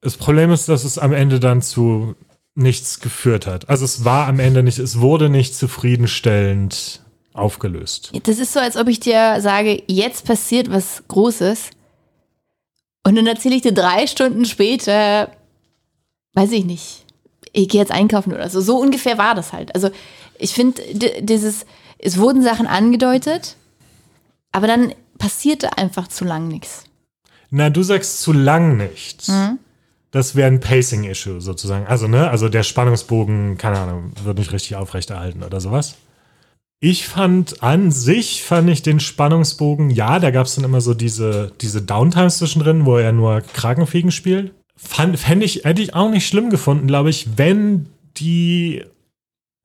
[0.00, 2.16] Das Problem ist, dass es am Ende dann zu
[2.54, 3.68] nichts geführt hat.
[3.68, 7.00] Also es war am Ende nicht, es wurde nicht zufriedenstellend
[7.32, 8.12] aufgelöst.
[8.24, 11.70] Das ist so, als ob ich dir sage, jetzt passiert was Großes
[13.04, 15.30] Und dann erzähle ich dir drei Stunden später,
[16.34, 17.04] weiß ich nicht,
[17.52, 18.60] ich gehe jetzt einkaufen oder so.
[18.60, 19.74] So ungefähr war das halt.
[19.74, 19.90] Also
[20.38, 20.82] ich finde,
[21.20, 21.66] dieses,
[21.98, 23.56] es wurden Sachen angedeutet,
[24.52, 26.84] aber dann passierte einfach zu lang nichts.
[27.50, 29.28] Na, du sagst zu lang nichts.
[29.28, 29.58] Mhm.
[30.12, 31.86] Das wäre ein Pacing-Issue sozusagen.
[31.86, 35.96] Also, ne, also der Spannungsbogen, keine Ahnung, wird nicht richtig aufrechterhalten oder sowas.
[36.80, 40.94] Ich fand an sich, fand ich den Spannungsbogen, ja, da gab es dann immer so
[40.94, 44.52] diese, diese Downtimes zwischendrin, wo er nur Krakenfliegen spielt.
[44.76, 48.84] Fand, fände ich, hätte ich auch nicht schlimm gefunden, glaube ich, wenn die,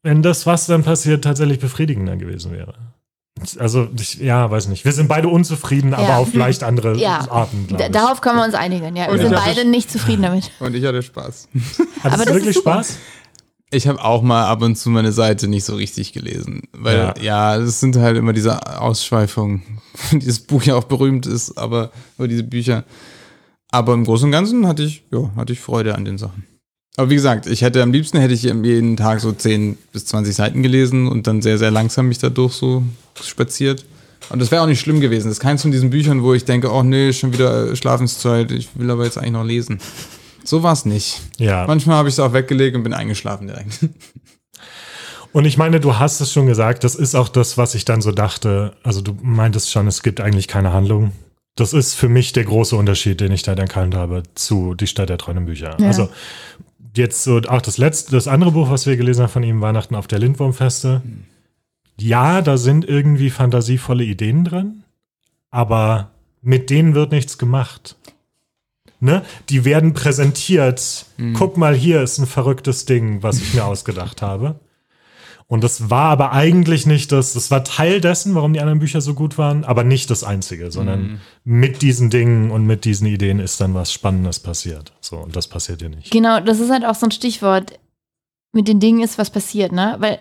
[0.04, 2.76] wenn das, was dann passiert, tatsächlich befriedigender gewesen wäre.
[3.60, 4.86] Also, ich, ja, weiß nicht.
[4.86, 5.98] Wir sind beide unzufrieden, ja.
[5.98, 7.30] aber auf leicht andere ja.
[7.30, 7.68] Arten.
[7.92, 9.12] Darauf können wir uns einigen, ja.
[9.12, 10.52] Wir sind beide nicht zufrieden damit.
[10.60, 11.50] Und ich hatte Spaß.
[12.04, 12.98] Hattest du wirklich Spaß?
[13.70, 16.64] Ich habe auch mal ab und zu meine Seite nicht so richtig gelesen.
[16.72, 19.62] Weil, ja, ja das sind halt immer diese Ausschweifungen,
[20.12, 22.86] dieses Buch ja auch berühmt ist, aber nur diese Bücher.
[23.70, 26.46] Aber im Großen und Ganzen hatte ich, ja, hatte ich Freude an den Sachen.
[26.98, 30.36] Aber wie gesagt, ich hätte am liebsten hätte ich jeden Tag so 10 bis 20
[30.36, 32.84] Seiten gelesen und dann sehr, sehr langsam mich dadurch so
[33.24, 33.86] spaziert.
[34.30, 35.28] Und das wäre auch nicht schlimm gewesen.
[35.28, 38.70] Das ist keins von diesen Büchern, wo ich denke, oh nee, schon wieder Schlafenszeit, ich
[38.74, 39.80] will aber jetzt eigentlich noch lesen.
[40.44, 41.22] So war es nicht.
[41.38, 41.68] Ja.
[41.68, 43.80] Manchmal habe ich es auch weggelegt und bin eingeschlafen direkt.
[45.34, 48.02] Und ich meine, du hast es schon gesagt, das ist auch das, was ich dann
[48.02, 48.74] so dachte.
[48.82, 51.12] Also du meintest schon, es gibt eigentlich keine Handlung.
[51.56, 55.10] Das ist für mich der große Unterschied, den ich da erkannt habe zu Die Stadt
[55.10, 55.76] der träumenden Bücher.
[55.80, 55.88] Ja.
[55.88, 56.10] Also
[56.98, 59.96] jetzt so auch das letzte, das andere Buch, was wir gelesen haben von ihm, Weihnachten
[59.96, 61.02] auf der Lindwurmfeste.
[62.00, 64.84] Ja, da sind irgendwie fantasievolle Ideen drin,
[65.50, 67.96] aber mit denen wird nichts gemacht.
[69.00, 69.24] Ne?
[69.50, 71.06] Die werden präsentiert.
[71.18, 71.34] Mhm.
[71.34, 74.60] Guck mal, hier ist ein verrücktes Ding, was ich mir ausgedacht habe.
[75.50, 79.00] Und das war aber eigentlich nicht das, das war Teil dessen, warum die anderen Bücher
[79.00, 81.20] so gut waren, aber nicht das einzige, sondern mhm.
[81.46, 84.92] mit diesen Dingen und mit diesen Ideen ist dann was Spannendes passiert.
[85.00, 86.12] So, und das passiert ja nicht.
[86.12, 87.80] Genau, das ist halt auch so ein Stichwort.
[88.52, 89.96] Mit den Dingen ist was passiert, ne?
[90.00, 90.20] Weil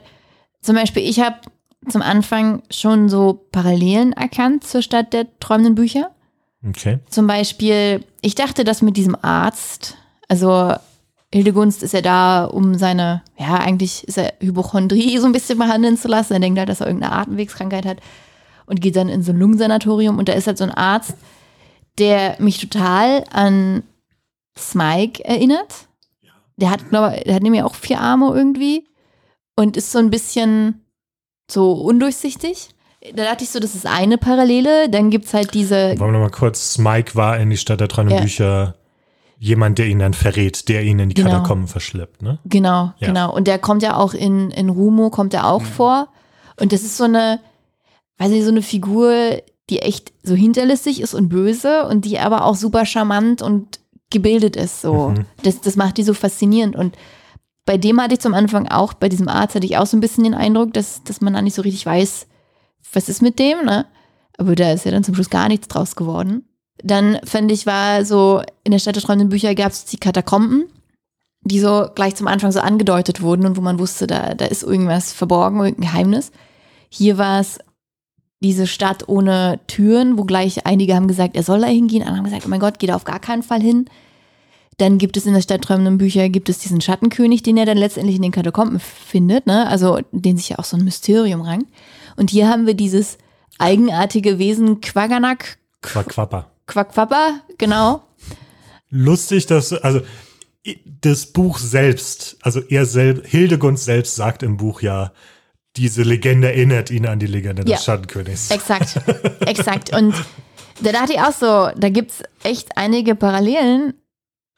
[0.63, 1.37] zum Beispiel, ich habe
[1.89, 6.11] zum Anfang schon so Parallelen erkannt zur Stadt der träumenden Bücher.
[6.69, 7.01] Okay.
[7.09, 9.97] Zum Beispiel, ich dachte, dass mit diesem Arzt,
[10.29, 10.75] also
[11.33, 15.97] Hildegunst ist ja da, um seine, ja, eigentlich ist er Hypochondrie so ein bisschen behandeln
[15.97, 16.35] zu lassen.
[16.35, 17.99] Er denkt halt, dass er irgendeine Atemwegskrankheit hat
[18.67, 21.15] und geht dann in so ein Lungensanatorium und da ist halt so ein Arzt,
[21.99, 23.83] der mich total an
[24.59, 25.89] Smike erinnert.
[26.57, 28.87] Der hat, glaube der hat nämlich auch vier Arme irgendwie
[29.57, 30.87] und ist so ein bisschen
[31.51, 32.71] so undurchsichtig.
[33.15, 34.89] Da dachte ich so, das ist eine Parallele.
[34.89, 35.99] Dann gibt es halt diese.
[35.99, 38.23] Wollen wir mal kurz, Smike war in die Stadt der träumenden ja.
[38.23, 38.75] Bücher
[39.39, 41.31] jemand, der ihn dann verrät, der ihn in die genau.
[41.31, 42.39] Katakomben verschleppt, ne?
[42.45, 43.09] Genau, ja.
[43.09, 43.35] genau.
[43.35, 45.67] Und der kommt ja auch in, in Rumo, kommt er auch mhm.
[45.67, 46.09] vor.
[46.59, 47.41] Und das ist so eine,
[48.19, 52.45] weiß nicht, so eine Figur, die echt so hinterlistig ist und böse und die aber
[52.45, 54.81] auch super charmant und gebildet ist.
[54.81, 55.11] So.
[55.11, 55.27] Mhm.
[55.43, 56.77] Das, das macht die so faszinierend.
[56.77, 56.97] Und
[57.65, 60.01] bei dem hatte ich zum Anfang auch, bei diesem Arzt hatte ich auch so ein
[60.01, 62.27] bisschen den Eindruck, dass, dass man da nicht so richtig weiß,
[62.93, 63.87] was ist mit dem, ne?
[64.39, 66.45] Aber da ist ja dann zum Schluss gar nichts draus geworden.
[66.83, 70.67] Dann fand ich, war so, in der Stadt der träumenden Bücher gab es die Katakomben,
[71.43, 74.63] die so gleich zum Anfang so angedeutet wurden und wo man wusste, da, da ist
[74.63, 76.33] irgendwas verborgen, irgendein Geheimnis.
[76.89, 77.59] Hier war es
[78.41, 82.25] diese Stadt ohne Türen, wo gleich einige haben gesagt, er soll da hingehen, andere haben
[82.25, 83.87] gesagt, oh mein Gott, geht auf gar keinen Fall hin.
[84.79, 87.79] Dann gibt es in der Stadt träumenden Bücher, gibt es diesen Schattenkönig, den er dann
[87.79, 89.67] letztendlich in den Katakomben findet, ne?
[89.69, 91.73] also den sich ja auch so ein Mysterium rankt.
[92.17, 93.17] Und hier haben wir dieses
[93.59, 95.57] eigenartige Wesen Quaganak.
[95.81, 96.51] Quaquappa.
[96.67, 98.03] Quackpapa, genau.
[98.91, 100.01] Lustig, dass, also
[101.01, 105.13] das Buch selbst, also er selbst, Hildegund selbst sagt im Buch ja,
[105.77, 108.51] diese Legende erinnert ihn an die Legende des ja, Schattenkönigs.
[108.51, 109.01] Exakt,
[109.41, 109.95] exakt.
[109.95, 110.15] Und
[110.81, 113.95] da dachte ich auch so, da gibt es echt einige Parallelen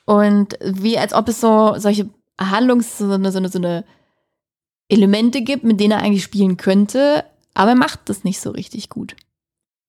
[0.07, 2.09] und wie als ob es so solche
[2.41, 3.85] Handlungs-, so eine, so eine, so eine
[4.89, 8.89] Elemente gibt, mit denen er eigentlich spielen könnte, aber er macht das nicht so richtig
[8.89, 9.17] gut.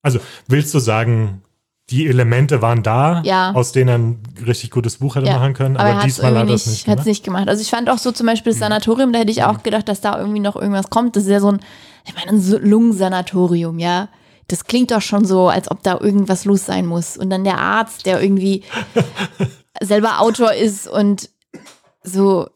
[0.02, 1.42] Also willst du sagen,
[1.90, 3.52] die Elemente waren da, ja.
[3.52, 5.38] aus denen er ein richtig gutes Buch hätte ja.
[5.38, 7.06] machen können, aber, aber diesmal hat er das nicht gemacht.
[7.06, 7.48] nicht gemacht.
[7.48, 8.64] Also ich fand auch so zum Beispiel das mhm.
[8.64, 11.16] Sanatorium, da hätte ich auch gedacht, dass da irgendwie noch irgendwas kommt.
[11.16, 11.60] Das ist ja so ein,
[12.06, 14.08] ich meine, ein Lungensanatorium, ja.
[14.46, 17.16] Das klingt doch schon so, als ob da irgendwas los sein muss.
[17.16, 18.64] Und dann der Arzt, der irgendwie
[19.80, 21.30] selber Autor ist und
[22.02, 22.48] so.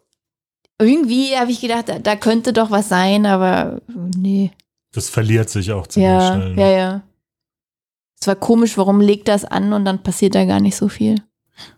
[0.81, 3.81] Irgendwie habe ich gedacht, da, da, könnte doch was sein, aber
[4.17, 4.51] nee.
[4.93, 6.55] Das verliert sich auch ziemlich ja, schnell.
[6.55, 6.61] Ne?
[6.61, 7.03] Ja, ja.
[8.25, 11.17] Es war komisch, warum legt das an und dann passiert da gar nicht so viel.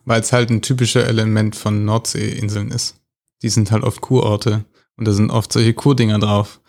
[0.05, 3.01] Weil es halt ein typischer Element von Nordseeinseln ist.
[3.43, 4.65] Die sind halt oft Kurorte
[4.97, 6.61] und da sind oft solche Kurdinger drauf.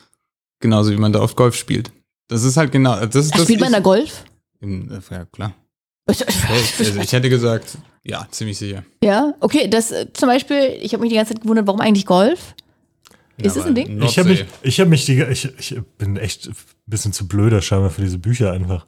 [0.61, 1.91] Genauso wie man da oft Golf spielt.
[2.27, 3.05] Das ist halt genau.
[3.05, 4.23] Das ist das spielt man da Golf?
[4.61, 5.53] Im, ja, klar.
[6.09, 8.83] Also ich hätte gesagt, ja, ziemlich sicher.
[9.03, 12.07] Ja, okay, das äh, zum Beispiel, ich habe mich die ganze Zeit gewundert, warum eigentlich
[12.07, 12.55] Golf?
[13.37, 14.01] Ist Ja, das ein Ding?
[14.01, 14.55] Ich habe mich, Nordsee.
[14.63, 16.55] ich habe mich die, ich, ich bin echt ein
[16.87, 18.87] bisschen zu blöder scheinbar für diese Bücher einfach.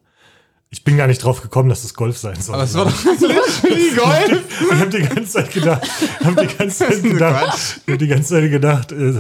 [0.72, 2.54] Ich bin gar nicht drauf gekommen, dass es Golf sein soll.
[2.56, 4.44] Aber es war doch literally Golf.
[4.72, 5.82] ich habe die ganze Zeit gedacht,
[6.24, 9.14] habe die ganze Zeit gedacht, ich hab die ganze Zeit gedacht, äh,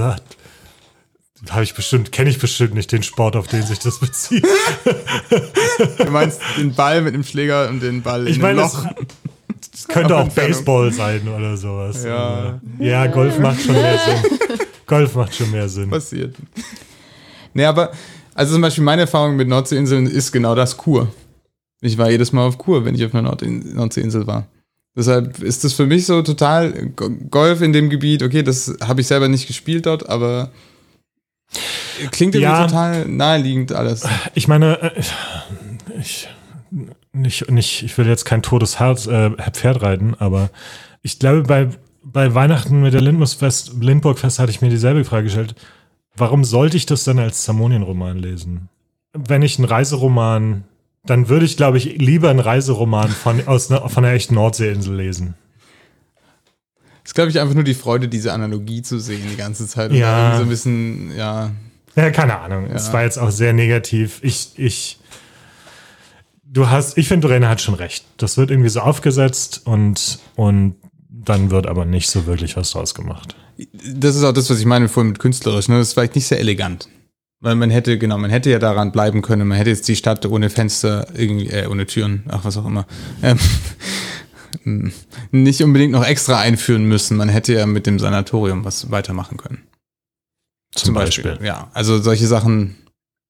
[1.49, 4.45] habe ich bestimmt, kenne ich bestimmt nicht den Sport, auf den sich das bezieht.
[5.97, 8.85] Du meinst den Ball mit dem Schläger und den Ball Ich in das, Loch.
[9.71, 10.27] das könnte auch.
[10.29, 12.03] Baseball sein oder sowas.
[12.03, 12.17] Ja.
[12.17, 14.57] Aber- ja, Golf macht schon mehr Sinn.
[14.85, 15.89] Golf macht schon mehr Sinn.
[15.89, 16.35] passiert.
[17.53, 17.91] Nee, aber,
[18.35, 21.12] also zum Beispiel meine Erfahrung mit Nordseeinseln ist genau das Kur.
[21.82, 24.48] Ich war jedes Mal auf Kur, wenn ich auf einer Nordin Nordseeinsel war.
[24.96, 28.22] Deshalb ist das für mich so total Go- Golf in dem Gebiet.
[28.24, 30.52] Okay, das habe ich selber nicht gespielt dort, aber
[32.12, 32.65] klingt irgendwie Ja.
[32.68, 34.06] total naheliegend alles.
[34.34, 35.02] Ich meine, äh,
[36.00, 36.28] ich,
[37.13, 40.50] nicht, nicht, ich will jetzt kein totes Herz, äh, Pferd reiten, aber
[41.02, 41.70] ich glaube, bei,
[42.04, 45.56] bei Weihnachten mit der Lindmusfest, Lindburgfest hatte ich mir dieselbe Frage gestellt.
[46.15, 48.68] Warum sollte ich das dann als Zamonien-Roman lesen?
[49.13, 50.65] Wenn ich einen Reiseroman,
[51.10, 54.95] dann würde ich, glaube ich, lieber einen Reiseroman von, aus, einer- von einer echten Nordseeinsel
[54.95, 55.34] lesen.
[57.04, 59.91] ist, glaube ich, einfach nur die Freude, diese Analogie zu sehen die ganze Zeit.
[59.91, 60.36] Ja.
[60.38, 61.52] so ein bisschen, ja.
[61.95, 62.67] Ja, keine Ahnung.
[62.67, 64.19] Es war jetzt auch sehr negativ.
[64.22, 65.00] Ich, ich,
[66.45, 68.06] du hast, ich finde, Dorena hat schon recht.
[68.17, 70.76] Das wird irgendwie so aufgesetzt und, und
[71.10, 73.36] dann wird aber nicht so wirklich was draus gemacht.
[73.84, 75.67] Das ist auch das, was ich meine vorhin mit künstlerisch.
[75.67, 75.78] Ne?
[75.80, 76.88] Das ist vielleicht nicht sehr elegant.
[77.41, 79.47] Weil man hätte, genau, man hätte ja daran bleiben können.
[79.47, 82.86] Man hätte jetzt die Stadt ohne Fenster, irgendwie, äh, ohne Türen, ach, was auch immer,
[83.23, 83.39] ähm,
[85.32, 87.15] nicht unbedingt noch extra einführen müssen.
[87.17, 89.63] Man hätte ja mit dem Sanatorium was weitermachen können.
[90.71, 91.39] Zum, Beispiel.
[91.41, 92.75] Ja, also solche Sachen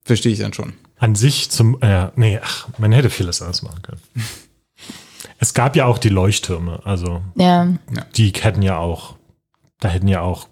[0.03, 0.73] verstehe ich dann schon.
[0.97, 4.01] An sich zum, äh, nee, ach, man hätte vieles anders machen können.
[5.37, 7.67] es gab ja auch die Leuchttürme, also Ja,
[8.15, 9.15] die hätten ja auch,
[9.79, 10.48] da hätten ja auch,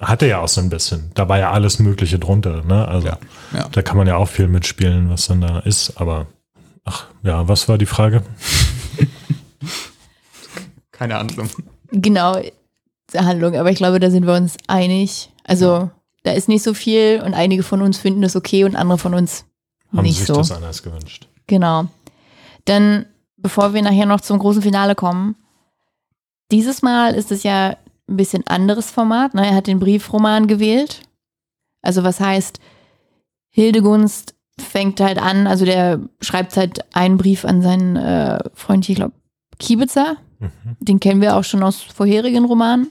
[0.00, 2.86] hatte ja auch so ein bisschen, da war ja alles Mögliche drunter, ne?
[2.88, 3.18] Also Ja,
[3.54, 3.68] ja.
[3.70, 6.26] da kann man ja auch viel mitspielen, was dann da ist, aber
[6.84, 8.22] ach ja, was war die Frage?
[10.92, 11.48] Keine Handlung.
[11.90, 12.40] genau,
[13.14, 15.30] Handlung, aber ich glaube, da sind wir uns einig.
[15.44, 15.90] Also,
[16.22, 19.14] da ist nicht so viel und einige von uns finden das okay und andere von
[19.14, 19.44] uns
[19.92, 20.34] Haben nicht sich so.
[20.34, 21.26] das anders gewünscht?
[21.46, 21.86] Genau.
[22.64, 25.36] Dann, bevor wir nachher noch zum großen Finale kommen,
[26.52, 27.76] dieses Mal ist es ja
[28.12, 29.34] ein bisschen anderes Format.
[29.34, 29.46] Ne?
[29.46, 31.02] Er hat den Briefroman gewählt.
[31.82, 32.60] Also was heißt,
[33.50, 38.96] Hildegunst fängt halt an, also der schreibt halt einen Brief an seinen äh, Freund, ich
[38.96, 39.14] glaube,
[39.58, 40.16] Kiebitzer.
[40.38, 40.76] Mhm.
[40.80, 42.90] Den kennen wir auch schon aus vorherigen Romanen.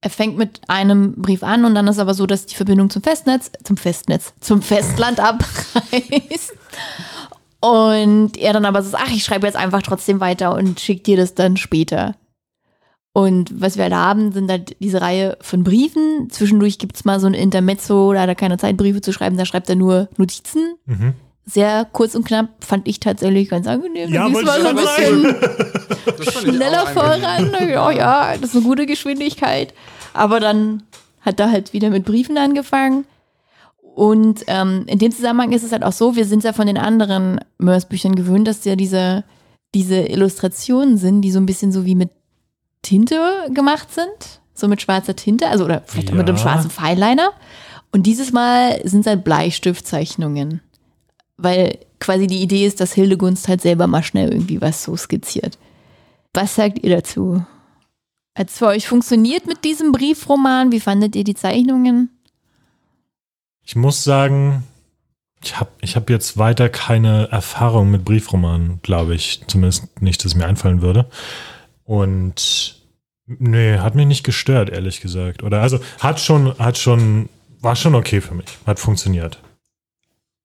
[0.00, 3.02] Er fängt mit einem Brief an und dann ist aber so, dass die Verbindung zum
[3.02, 6.54] Festnetz, zum Festnetz, zum Festland abreißt.
[7.60, 11.02] Und er dann aber so sagt, ach, ich schreibe jetzt einfach trotzdem weiter und schicke
[11.02, 12.14] dir das dann später.
[13.18, 16.30] Und was wir halt haben, sind halt diese Reihe von Briefen.
[16.30, 19.36] Zwischendurch gibt es mal so ein Intermezzo, da hat er keine Zeit, Briefe zu schreiben,
[19.36, 20.76] da schreibt er nur Notizen.
[20.86, 21.14] Mhm.
[21.44, 24.12] Sehr kurz und knapp, fand ich tatsächlich ganz angenehm.
[24.12, 27.50] Ja, wollte mal ich so ein bisschen schneller voran.
[27.68, 29.74] Ja, ja, das ist eine gute Geschwindigkeit.
[30.14, 30.84] Aber dann
[31.20, 33.04] hat er halt wieder mit Briefen angefangen.
[33.96, 36.78] Und ähm, in dem Zusammenhang ist es halt auch so, wir sind ja von den
[36.78, 39.24] anderen Mörs-Büchern gewöhnt, dass ja diese,
[39.74, 42.10] diese Illustrationen sind, die so ein bisschen so wie mit
[42.88, 43.20] Tinte
[43.52, 44.40] gemacht sind.
[44.54, 46.42] So mit schwarzer Tinte, also oder vielleicht auch mit einem Ja.
[46.42, 47.32] schwarzen Fineliner.
[47.92, 50.60] Und dieses Mal sind es halt Bleistiftzeichnungen.
[51.36, 55.58] Weil quasi die Idee ist, dass Hildegunst halt selber mal schnell irgendwie was so skizziert.
[56.34, 57.44] Was sagt ihr dazu?
[58.36, 60.72] Hat es für euch funktioniert mit diesem Briefroman?
[60.72, 62.10] Wie fandet ihr die Zeichnungen?
[63.64, 64.64] Ich muss sagen,
[65.42, 69.42] ich habe ich hab jetzt weiter keine Erfahrung mit Briefromanen, glaube ich.
[69.46, 71.08] Zumindest nicht, dass es mir einfallen würde.
[71.84, 72.77] Und
[73.28, 75.42] nee, hat mich nicht gestört, ehrlich gesagt.
[75.42, 77.28] Oder also hat schon, hat schon,
[77.60, 78.46] war schon okay für mich.
[78.66, 79.38] Hat funktioniert.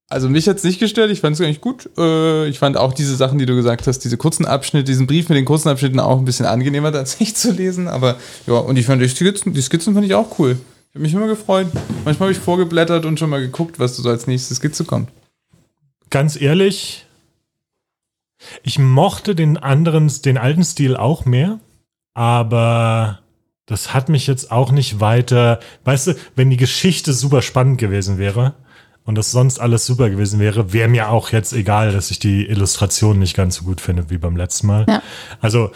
[0.09, 1.89] Also mich hat's nicht gestört, ich fand es eigentlich gut.
[1.97, 5.27] Äh, ich fand auch diese Sachen, die du gesagt hast, diese kurzen Abschnitte, diesen Brief
[5.27, 7.87] mit den kurzen Abschnitten auch ein bisschen angenehmer tatsächlich zu lesen.
[7.87, 10.57] Aber ja, und ich fand die Skizzen, die Skizzen fand ich auch cool.
[10.89, 11.67] Ich habe mich immer gefreut.
[12.05, 15.09] Manchmal habe ich vorgeblättert und schon mal geguckt, was so als nächste Skizze kommt.
[16.11, 17.07] Ganz ehrlich,
[18.61, 21.59] ich mochte den anderen, den alten Stil auch mehr,
[22.13, 23.19] aber
[23.65, 25.59] das hat mich jetzt auch nicht weiter.
[25.83, 28.53] Weißt du, wenn die Geschichte super spannend gewesen wäre
[29.05, 32.45] und das sonst alles super gewesen wäre, wäre mir auch jetzt egal, dass ich die
[32.47, 34.85] Illustration nicht ganz so gut finde wie beim letzten Mal.
[34.87, 35.01] Ja.
[35.41, 35.71] Also,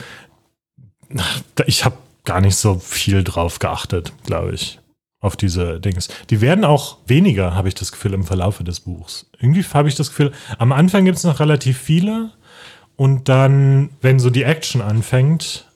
[1.66, 4.80] ich habe gar nicht so viel drauf geachtet, glaube ich,
[5.22, 6.10] auf diese Dings.
[6.30, 9.30] Die werden auch weniger, habe ich das Gefühl, im Verlaufe des Buchs.
[9.40, 12.32] Irgendwie habe ich das Gefühl, am Anfang gibt es noch relativ viele
[12.98, 15.67] und dann, wenn so die Action anfängt,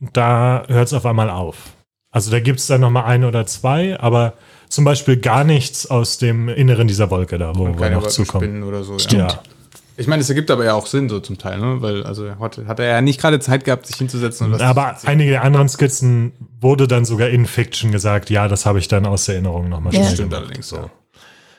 [0.00, 1.56] da hört es auf einmal auf.
[2.10, 4.34] Also da gibt es dann nochmal ein oder zwei, aber
[4.68, 8.62] zum Beispiel gar nichts aus dem Inneren dieser Wolke da, wo wir noch zukommen.
[8.62, 8.98] Oder so.
[8.98, 9.32] Stimmt.
[9.32, 9.42] Ja.
[9.96, 11.82] Ich meine, es ergibt aber ja auch Sinn so zum Teil, ne?
[11.82, 14.96] Weil also hat, hat er ja nicht gerade Zeit gehabt, sich hinzusetzen und was Aber
[14.96, 18.88] zu einige der anderen Skizzen wurde dann sogar in Fiction gesagt, ja, das habe ich
[18.88, 20.04] dann aus der Erinnerung nochmal Ja.
[20.04, 20.44] Stimmt gemacht.
[20.46, 20.76] allerdings, So.
[20.76, 20.90] ja.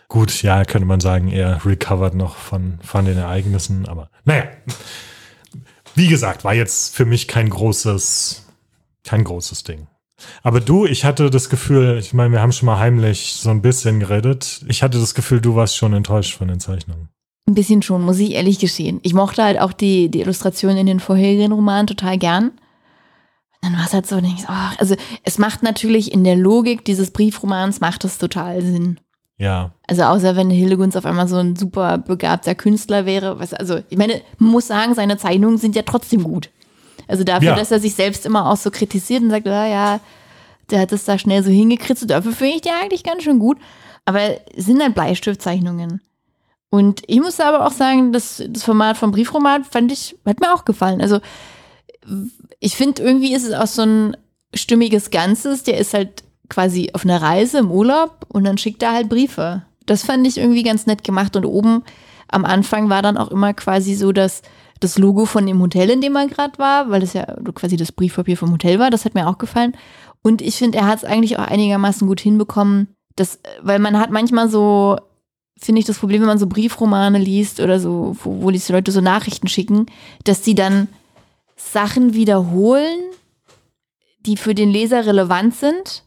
[0.07, 4.43] Gut, ja, könnte man sagen, er recovered noch von, von den Ereignissen, aber naja.
[5.95, 8.45] Wie gesagt, war jetzt für mich kein großes,
[9.03, 9.87] kein großes Ding.
[10.43, 13.61] Aber du, ich hatte das Gefühl, ich meine, wir haben schon mal heimlich so ein
[13.61, 14.61] bisschen geredet.
[14.67, 17.09] Ich hatte das Gefühl, du warst schon enttäuscht von den Zeichnungen.
[17.47, 18.99] Ein bisschen schon, muss ich ehrlich gestehen.
[19.03, 22.51] Ich mochte halt auch die, die Illustrationen in den vorherigen Romanen total gern.
[23.61, 26.83] Dann war es halt so, denk ich, ach, also es macht natürlich in der Logik
[26.85, 28.99] dieses Briefromans macht es total Sinn.
[29.41, 33.39] Ja, Also außer wenn Hildegunst auf einmal so ein super begabter Künstler wäre.
[33.39, 36.49] Was, also ich meine, man muss sagen, seine Zeichnungen sind ja trotzdem gut.
[37.07, 37.55] Also dafür, Ja.
[37.55, 39.99] dass er sich selbst immer auch so kritisiert und sagt, ah, ja,
[40.69, 43.57] der hat es da schnell so hingekritzelt, dafür finde ich die eigentlich ganz schön gut.
[44.05, 44.19] Aber
[44.55, 46.01] es sind halt Bleistiftzeichnungen.
[46.69, 50.53] Und ich muss aber auch sagen, das, das Format vom Briefroman fand ich, hat mir
[50.53, 51.01] auch gefallen.
[51.01, 51.19] Also
[52.59, 54.17] ich finde, irgendwie ist es auch so ein
[54.53, 55.63] stimmiges Ganzes.
[55.63, 59.63] Der ist halt quasi auf einer Reise im Urlaub und dann schickt er halt Briefe.
[59.85, 61.35] Das fand ich irgendwie ganz nett gemacht.
[61.35, 61.83] Und oben
[62.27, 64.41] am Anfang war dann auch immer quasi so, dass
[64.81, 67.91] das Logo von dem Hotel, in dem er gerade war, weil das ja quasi das
[67.91, 69.77] Briefpapier vom Hotel war, das hat mir auch gefallen.
[70.21, 74.11] Und ich finde, er hat es eigentlich auch einigermaßen gut hinbekommen, dass, weil man hat
[74.11, 74.97] manchmal so,
[75.57, 78.91] finde ich, das Problem, wenn man so Briefromane liest oder so, wo, wo die Leute
[78.91, 79.85] so Nachrichten schicken,
[80.25, 80.89] dass die dann
[81.55, 82.99] Sachen wiederholen,
[84.25, 86.03] die für den Leser relevant sind,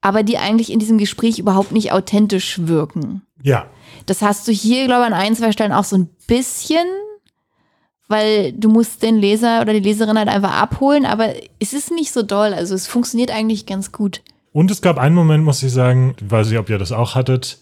[0.00, 3.22] aber die eigentlich in diesem Gespräch überhaupt nicht authentisch wirken.
[3.42, 3.66] ja,
[4.06, 6.86] Das hast du hier, glaube ich, an ein, zwei Stellen auch so ein bisschen,
[8.08, 12.12] weil du musst den Leser oder die Leserin halt einfach abholen, aber es ist nicht
[12.12, 12.54] so doll.
[12.54, 14.22] Also es funktioniert eigentlich ganz gut.
[14.52, 17.58] Und es gab einen Moment, muss ich sagen, weiß nicht, ob ihr das auch hattet,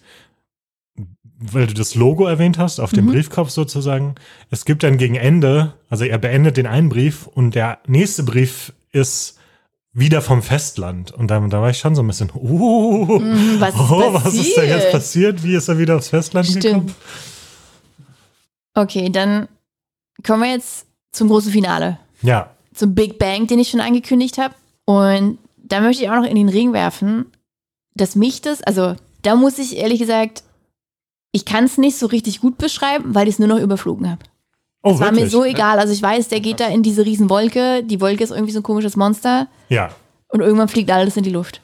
[1.39, 3.11] weil du das Logo erwähnt hast, auf dem Mhm.
[3.13, 4.15] Briefkopf sozusagen.
[4.51, 8.73] Es gibt dann gegen Ende, also er beendet den einen Brief und der nächste Brief
[8.93, 9.36] ist
[9.97, 11.11] wieder vom Festland.
[11.11, 14.35] Und da, da war ich schon so ein bisschen, uh, Mhm, was ist oh, was
[14.35, 15.43] ist denn jetzt passiert?
[15.43, 16.91] Wie ist er wieder aufs Festland gekommen?
[16.91, 16.95] Stimmt.
[18.75, 19.49] Okay, dann
[20.25, 21.99] kommen wir jetzt zum großen Finale.
[22.21, 24.55] Ja, Zum Big Bang, den ich schon angekündigt habe.
[24.85, 27.27] Und da möchte ich auch noch in den Ring werfen,
[27.95, 30.43] dass mich das, also da muss ich ehrlich gesagt,
[31.33, 34.21] ich kann es nicht so richtig gut beschreiben, weil ich es nur noch überflogen habe.
[34.87, 35.79] Oh, Es war mir so egal.
[35.79, 37.83] Also ich weiß, der geht da in diese riesen Wolke.
[37.83, 39.49] Die Wolke ist irgendwie so ein komisches Monster.
[39.69, 39.91] Ja,
[40.29, 41.61] Und irgendwann fliegt alles in die Luft.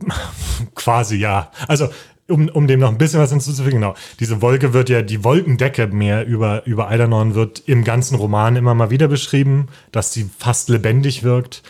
[0.74, 1.50] quasi ja.
[1.68, 1.88] Also,
[2.28, 3.94] um, um dem noch ein bisschen was hinzuzufügen, genau.
[4.18, 8.74] Diese Wolke wird ja, die Wolkendecke mehr über, über Eidernorn wird im ganzen Roman immer
[8.74, 11.62] mal wieder beschrieben, dass sie fast lebendig wirkt.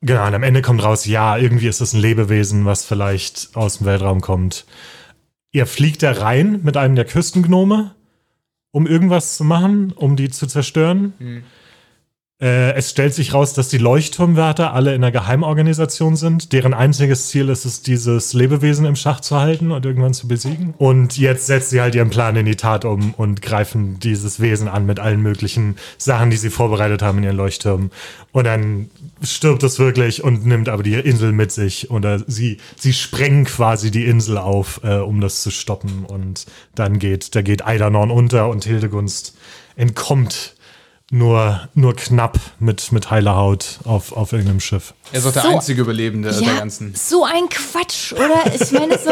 [0.00, 3.78] Genau, und am Ende kommt raus, ja, irgendwie ist es ein Lebewesen, was vielleicht aus
[3.78, 4.64] dem Weltraum kommt.
[5.52, 7.94] Er fliegt da rein mit einem der Küstengnome,
[8.72, 11.12] um irgendwas zu machen, um die zu zerstören.
[12.42, 17.28] Äh, es stellt sich raus, dass die Leuchtturmwärter alle in einer Geheimorganisation sind, deren einziges
[17.28, 20.74] Ziel ist es, dieses Lebewesen im Schach zu halten und irgendwann zu besiegen.
[20.76, 24.66] Und jetzt setzen sie halt ihren Plan in die Tat um und greifen dieses Wesen
[24.66, 27.92] an mit allen möglichen Sachen, die sie vorbereitet haben in ihren Leuchttürmen.
[28.32, 28.90] Und dann
[29.22, 31.92] stirbt es wirklich und nimmt aber die Insel mit sich.
[31.92, 36.04] Oder sie, sie sprengen quasi die Insel auf, äh, um das zu stoppen.
[36.06, 39.36] Und dann geht, da geht Eidanorn unter und Hildegunst
[39.76, 40.56] entkommt
[41.14, 44.94] nur, nur knapp mit, mit heiler Haut auf, auf irgendeinem Schiff.
[45.12, 46.94] Er ist auch der So- einzige Überlebende der Ja, ganzen.
[46.94, 48.40] so ein Quatsch, oder?
[48.58, 49.10] Ich meine, so,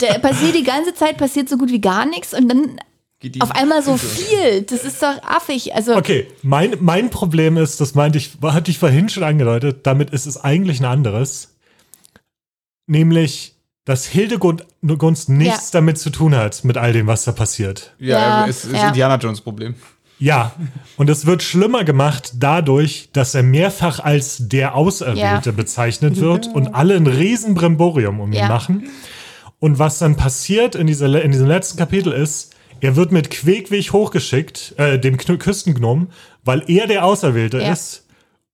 [0.00, 2.80] der passiert die ganze Zeit, passiert so gut wie gar nichts und dann
[3.40, 4.62] auf einmal so viel.
[4.62, 5.72] Das ist doch affig.
[5.74, 10.10] Also, Okay, mein, mein Problem ist, das meinte ich, hatte ich vorhin schon angedeutet, damit
[10.10, 11.54] ist es eigentlich ein anderes.
[12.86, 17.94] Nämlich, dass Hildegunst nichts damit zu tun hat, mit all dem, was da passiert.
[17.98, 18.88] Ja, Ja, es ist ja.
[18.88, 19.74] Indiana Jones Problem.
[20.20, 20.52] Ja,
[20.98, 25.56] und es wird schlimmer gemacht dadurch, dass er mehrfach als der Auserwählte Ja.
[25.56, 28.48] bezeichnet wird und alle ein riesen Brimborium um ihn Ja.
[28.48, 28.90] machen.
[29.58, 33.92] Und was dann passiert in, dieser, in diesem letzten Kapitel ist, er wird mit Quekweg
[33.92, 36.08] hochgeschickt, äh, dem Küstengnom,
[36.44, 37.72] weil er der Auserwählte Ja.
[37.72, 38.06] ist.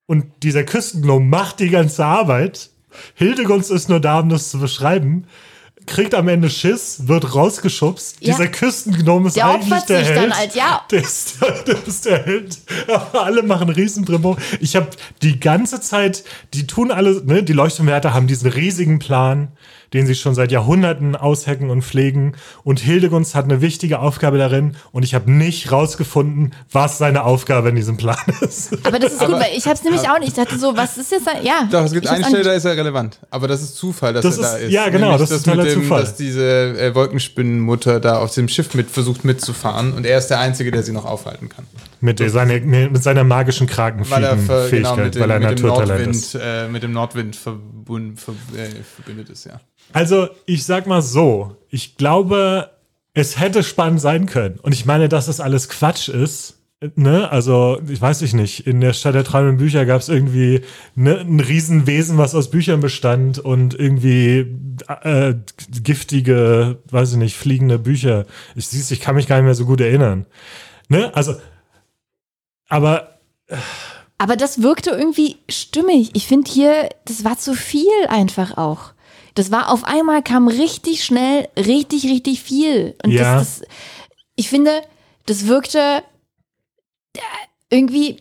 [0.06, 2.70] Und dieser Küstengnom macht die ganze Arbeit.
[3.14, 5.24] Hildegunst ist nur da, um das zu beschreiben.
[5.86, 8.16] Kriegt am Ende Schiss, wird rausgeschubst.
[8.20, 8.32] Ja.
[8.34, 10.18] Dieser Küstengnom ist Der eigentlich der sich Held.
[10.18, 10.82] dann als- ja.
[10.90, 12.58] Der ist, der ist der Held.
[12.88, 14.36] Aber alle machen Riesenbrimo.
[14.60, 14.88] Ich habe
[15.22, 16.24] die ganze Zeit,
[16.54, 19.48] die tun alle, ne, die Leuchtturmwärter haben diesen riesigen Plan.
[19.92, 22.34] Den sie schon seit Jahrhunderten aushecken und pflegen.
[22.64, 27.68] Und Hildegunst hat eine wichtige Aufgabe darin und ich habe nicht rausgefunden, was seine Aufgabe
[27.68, 28.76] in diesem Plan ist.
[28.86, 30.28] Aber das ist gut, weil ich habe es nämlich auch nicht.
[30.28, 31.26] Ich dachte so, was ist jetzt?
[31.42, 31.68] Ja.
[31.70, 33.18] Doch, es gibt ich eine hab's auch Stelle, da ist er relevant.
[33.30, 34.72] Aber das ist Zufall, dass Das er da ist- ist.
[34.72, 36.00] ja, genau, Nämlich das ist totaler mit dem, Zufall.
[36.00, 36.42] Dass diese
[36.78, 40.82] äh, Wolkenspinnenmutter da auf dem Schiff mit versucht mitzufahren und er ist der Einzige, der
[40.82, 41.66] sie noch aufhalten kann.
[42.00, 45.58] Mit, seine, mit seiner magischen Weil er, ver, Krakenfliegenfähigkeit, genau, mit dem, weil er mit
[45.58, 46.34] dem Naturtalent ist.
[46.34, 47.36] Nordwind, äh, mit dem Nordwind
[47.86, 49.60] verbund, ver, äh, verbindet ist, ja.
[49.92, 52.70] Also, ich sag mal so, ich glaube,
[53.14, 54.58] es hätte spannend sein können.
[54.60, 56.54] Und ich meine, dass das alles Quatsch ist.
[56.96, 57.30] Ne?
[57.30, 60.60] Also, ich weiß ich nicht, in der Stadt der träumenden Bücher gab es irgendwie
[60.94, 64.54] ne, ein Riesenwesen, was aus Büchern bestand und irgendwie
[65.02, 65.34] äh,
[65.82, 68.26] giftige, weiß ich nicht, fliegende Bücher.
[68.54, 70.26] Ich ich kann mich gar nicht mehr so gut erinnern.
[70.88, 71.14] Ne?
[71.14, 71.36] Also,
[72.68, 73.18] aber
[74.18, 76.10] Aber das wirkte irgendwie stimmig.
[76.14, 78.92] Ich finde hier, das war zu viel einfach auch.
[79.34, 82.94] Das war auf einmal kam richtig schnell, richtig, richtig viel.
[83.04, 83.36] Und Ja.
[83.38, 83.68] das, das,
[84.34, 84.80] ich finde,
[85.26, 86.02] das wirkte
[87.14, 87.20] äh,
[87.68, 88.16] irgendwie.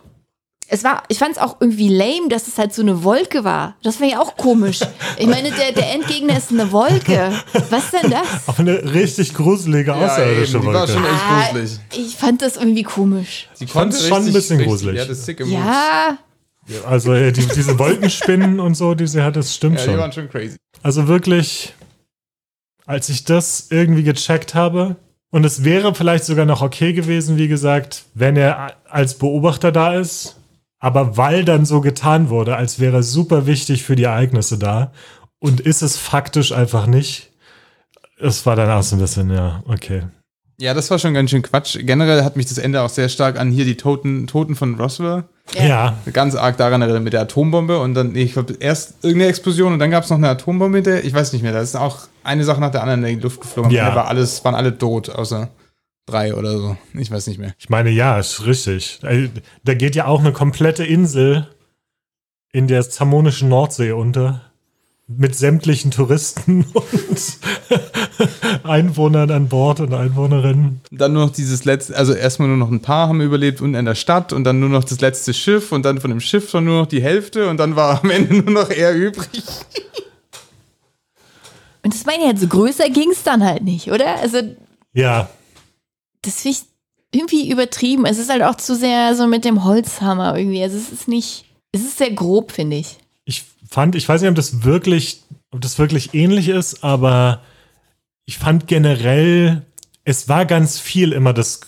[0.67, 3.75] Es war, ich fand es auch irgendwie lame, dass es halt so eine Wolke war.
[3.83, 4.79] Das war ja auch komisch.
[5.19, 7.31] Ich meine, der, der Endgegner ist eine Wolke.
[7.69, 8.47] Was denn das?
[8.47, 10.93] auch eine richtig gruselige außerirdische eben, die war Wolke.
[10.93, 11.79] schon echt Ah, gruselig.
[11.95, 13.47] ich fand das irgendwie komisch.
[13.53, 14.97] Sie fand's schon ein bisschen gruselig.
[14.97, 15.59] Ja, das sicke Moves.
[15.63, 16.17] Ja,
[16.87, 19.99] Also äh, die, diese Wolkenspinnen und so, die sie hat, das stimmt Ja, die schon.
[19.99, 20.57] waren schon crazy.
[20.81, 21.73] Also wirklich,
[22.87, 24.95] als ich das irgendwie gecheckt habe,
[25.31, 29.93] und es wäre vielleicht sogar noch okay gewesen, wie gesagt, wenn er als Beobachter da
[29.95, 30.37] ist,
[30.79, 34.91] aber weil dann so getan wurde, als wäre er super wichtig für die Ereignisse da,
[35.39, 37.31] und ist es faktisch einfach nicht.
[38.19, 40.03] Es war dann auch so ein bisschen, ja, okay.
[40.57, 41.77] Ja, das war schon ganz schön Quatsch.
[41.81, 45.25] Generell hat mich das Ende auch sehr stark an hier die Toten, Toten von Roswell
[45.53, 45.63] Ja.
[45.65, 49.73] Ja, ganz arg daran erinnert mit der Atombombe und dann, ich glaube, erst irgendeine Explosion
[49.73, 51.75] und dann gab es noch eine Atombombe mit der, ich weiß nicht mehr, da ist
[51.75, 53.71] auch eine Sache nach der anderen in die Luft geflogen.
[53.71, 53.83] Ja.
[53.83, 55.49] Ende war alles, waren alle tot, außer
[56.05, 56.77] drei oder so.
[56.93, 57.53] Ich weiß nicht mehr.
[57.57, 58.99] ich meine, ja, ist richtig.
[59.03, 59.29] Äh,
[59.63, 61.47] Da geht ja auch eine komplette Insel
[62.51, 64.41] in der zamonischen Nordsee unter.
[65.07, 67.37] Mit sämtlichen Touristen und
[68.63, 70.81] Einwohnern an Bord und Einwohnerinnen.
[70.89, 73.85] Dann nur noch dieses letzte, also erstmal nur noch ein paar haben überlebt unten in
[73.85, 76.61] der Stadt und dann nur noch das letzte Schiff und dann von dem Schiff war
[76.61, 79.43] nur noch die Hälfte und dann war am Ende nur noch er übrig.
[81.83, 84.15] Und das meine ich halt, so größer ging es dann halt nicht, oder?
[84.15, 84.39] Also,
[84.93, 85.29] Ja,
[86.25, 86.65] das finde ich
[87.19, 88.05] irgendwie übertrieben.
[88.05, 90.61] Es ist halt auch zu sehr so mit dem Holzhammer irgendwie.
[90.63, 92.97] Also, es ist nicht, es ist sehr grob, finde ich.
[93.25, 97.41] ich fand, ich weiß nicht, ob das wirklich, ob das wirklich ähnlich ist, aber
[98.25, 99.65] ich fand generell,
[100.03, 101.61] es war ganz viel immer das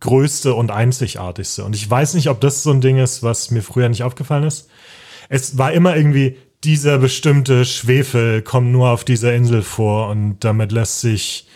[0.00, 1.64] Größte und Einzigartigste.
[1.64, 4.44] Und ich weiß nicht, ob das so ein Ding ist, was mir früher nicht aufgefallen
[4.44, 4.68] ist.
[5.28, 10.72] Es war immer irgendwie, dieser bestimmte Schwefel kommt nur auf dieser Insel vor und damit
[10.72, 11.46] lässt sich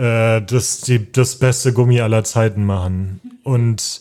[0.00, 3.20] äh, das, die, das beste Gummi aller Zeiten machen.
[3.42, 4.00] Und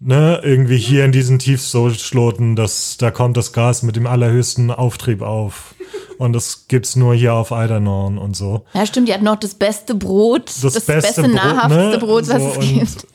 [0.00, 5.20] ne, irgendwie hier in diesen Tiefschloten, das, da kommt das Gas mit dem allerhöchsten Auftrieb
[5.20, 5.74] auf.
[6.16, 8.64] Und das gibt's nur hier auf Eidernorn und so.
[8.72, 11.98] Ja, stimmt, die hat noch das beste Brot, das, beste, Brot, nahrhafteste ne?
[11.98, 13.06] Brot, was So, es gibt.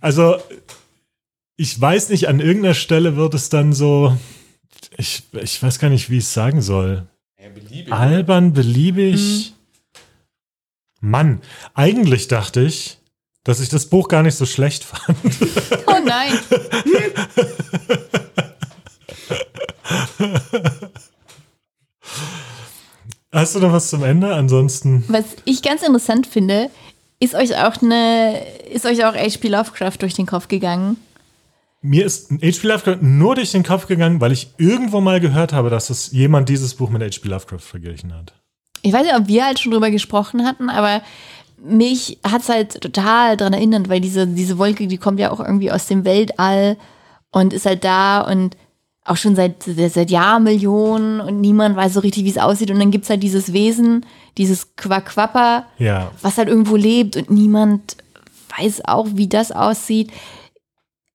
[0.00, 0.36] Also,
[1.56, 4.16] ich weiß nicht, an irgendeiner Stelle wird es dann so,
[4.96, 7.06] ich, ich weiß gar nicht, wie ich es sagen soll.
[7.90, 9.52] Albern, beliebig.
[11.00, 11.40] Mann,
[11.74, 12.98] eigentlich dachte ich,
[13.44, 15.16] dass ich das Buch gar nicht so schlecht fand.
[15.86, 16.38] Oh nein.
[23.32, 24.34] Hast du noch was zum Ende?
[24.34, 25.04] Ansonsten.
[25.08, 26.68] Was ich ganz interessant finde,
[27.18, 29.48] ist euch auch eine, ist euch auch H.P.
[29.48, 30.96] Lovecraft durch den Kopf gegangen?
[31.80, 32.66] Mir ist H.P.
[32.66, 36.48] Lovecraft nur durch den Kopf gegangen, weil ich irgendwo mal gehört habe, dass es jemand
[36.48, 37.28] dieses Buch mit H.P.
[37.28, 38.34] Lovecraft verglichen hat.
[38.82, 41.02] Ich weiß nicht, ob wir halt schon drüber gesprochen hatten, aber
[41.62, 45.40] mich hat es halt total dran erinnert, weil diese, diese Wolke, die kommt ja auch
[45.40, 46.76] irgendwie aus dem Weltall
[47.32, 48.56] und ist halt da und
[49.04, 52.70] auch schon seit, seit Jahrmillionen und niemand weiß so richtig, wie es aussieht.
[52.70, 54.06] Und dann gibt es halt dieses Wesen,
[54.38, 56.10] dieses Quaquapper, Ja.
[56.22, 57.96] was halt irgendwo lebt und niemand
[58.58, 60.10] weiß auch, wie das aussieht.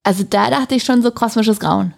[0.03, 1.93] Also da dachte ich schon so kosmisches Grauen.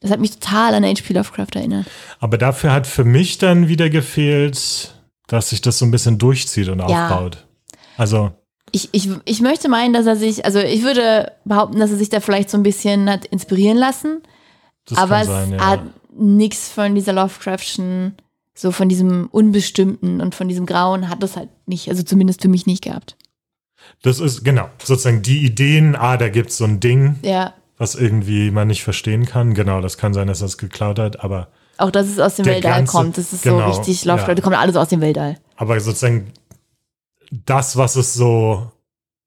[0.00, 1.14] Das hat mich total an H.P.
[1.14, 1.86] Lovecraft erinnert.
[2.20, 4.94] Aber dafür hat für mich dann wieder gefehlt,
[5.26, 7.06] dass sich das so ein bisschen durchzieht und Ja.
[7.08, 7.46] aufbaut.
[7.96, 8.32] Also,
[8.72, 12.08] Ich, ich, ich möchte meinen, dass er sich, also ich würde behaupten, dass er sich
[12.10, 14.22] da vielleicht so ein bisschen hat inspirieren lassen,
[14.86, 15.58] das aber es sein, ja.
[15.66, 15.80] hat
[16.18, 18.16] nichts von dieser Lovecraftschen,
[18.54, 22.48] so von diesem Unbestimmten und von diesem Grauen hat es halt nicht, also zumindest für
[22.48, 23.16] mich nicht gehabt.
[24.02, 28.50] Das ist, genau, sozusagen die Ideen, ah, da gibt's so ein Ding, Ja, was irgendwie
[28.50, 29.54] man nicht verstehen kann.
[29.54, 31.48] Genau, das kann sein, dass er es geklaut hat, aber
[31.78, 33.18] Auch dass es aus dem Weltall ganze- kommt.
[33.18, 34.28] Das ist genau, so richtig, läuft ja.
[34.28, 35.38] Leute, kommt alles aus dem Weltall.
[35.56, 36.32] Aber sozusagen
[37.30, 38.70] das, was es so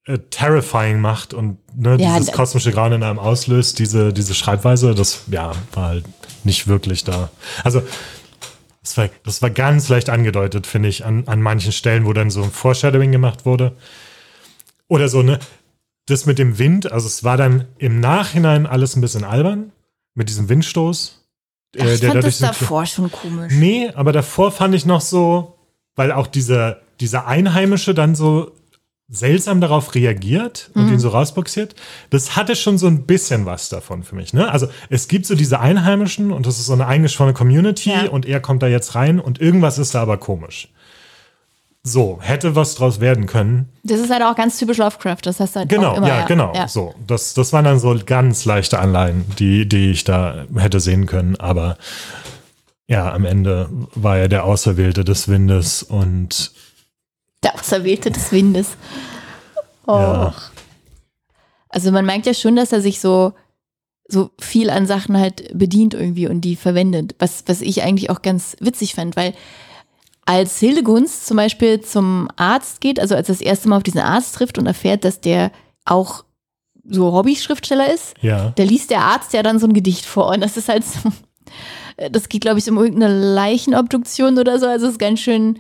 [0.06, 4.96] äh, terrifying macht und ne, Ja, dieses kosmische Grauen in einem auslöst, diese, diese Schreibweise,
[4.96, 6.06] das ja, war halt
[6.44, 7.30] nicht wirklich da.
[7.64, 7.84] Also
[8.82, 12.32] das war, das war ganz leicht angedeutet, finde ich, an, an manchen Stellen, wo dann
[12.32, 13.76] so ein Foreshadowing gemacht wurde.
[14.88, 15.38] Oder so, ne?
[16.10, 19.72] Das mit dem Wind, also es war dann im Nachhinein alles ein bisschen albern,
[20.16, 21.26] mit diesem Windstoß.
[21.80, 23.54] Ach, äh, ich der fand das davor schon komisch.
[23.56, 25.56] Nee, aber davor fand ich noch so,
[25.96, 28.52] weil auch dieser, dieser Einheimische dann so
[29.12, 30.94] seltsam darauf reagiert und Mhm.
[30.94, 31.74] ihn so rausboxiert.
[32.12, 34.34] Das hatte schon so ein bisschen was davon für mich.
[34.34, 34.52] Ne?
[34.52, 38.10] Also es gibt so diese Einheimischen und das ist so eine eingeschworene Community Ja.
[38.10, 40.70] und er kommt da jetzt rein und irgendwas ist da aber komisch.
[41.92, 43.70] So, hätte was draus werden können.
[43.84, 45.18] Das ist halt auch ganz typisch Lovecraft.
[45.24, 46.54] Das heißt halt Genau, immer, ja, genau.
[46.54, 46.68] Ja.
[46.68, 51.06] So, das, das waren dann so ganz leichte Anleihen, die, die ich da hätte sehen
[51.08, 51.36] können.
[51.38, 51.78] Aber
[52.88, 56.52] ja, am Ende war er der Auserwählte des Windes und
[57.44, 58.78] Der Auserwählte des Windes.
[59.88, 59.94] Oh.
[59.94, 60.34] Ja.
[61.70, 63.34] Also man merkt ja schon, dass er sich so,
[64.08, 67.16] so viel an Sachen halt bedient irgendwie und die verwendet.
[67.20, 69.34] Was, was ich eigentlich auch ganz witzig fand, weil
[70.30, 74.02] als Hildegunst zum Beispiel zum Arzt geht, also als er das erste Mal auf diesen
[74.02, 75.52] Arzt trifft und erfährt, dass der
[75.86, 76.24] auch
[76.88, 80.28] so Hobby-Schriftsteller ist, ja, da liest der Arzt ja dann so ein Gedicht vor.
[80.30, 81.12] Und das ist halt so,
[82.12, 85.58] das geht glaube ich um irgendeine Leichenobduktion oder so, also es ist ganz schön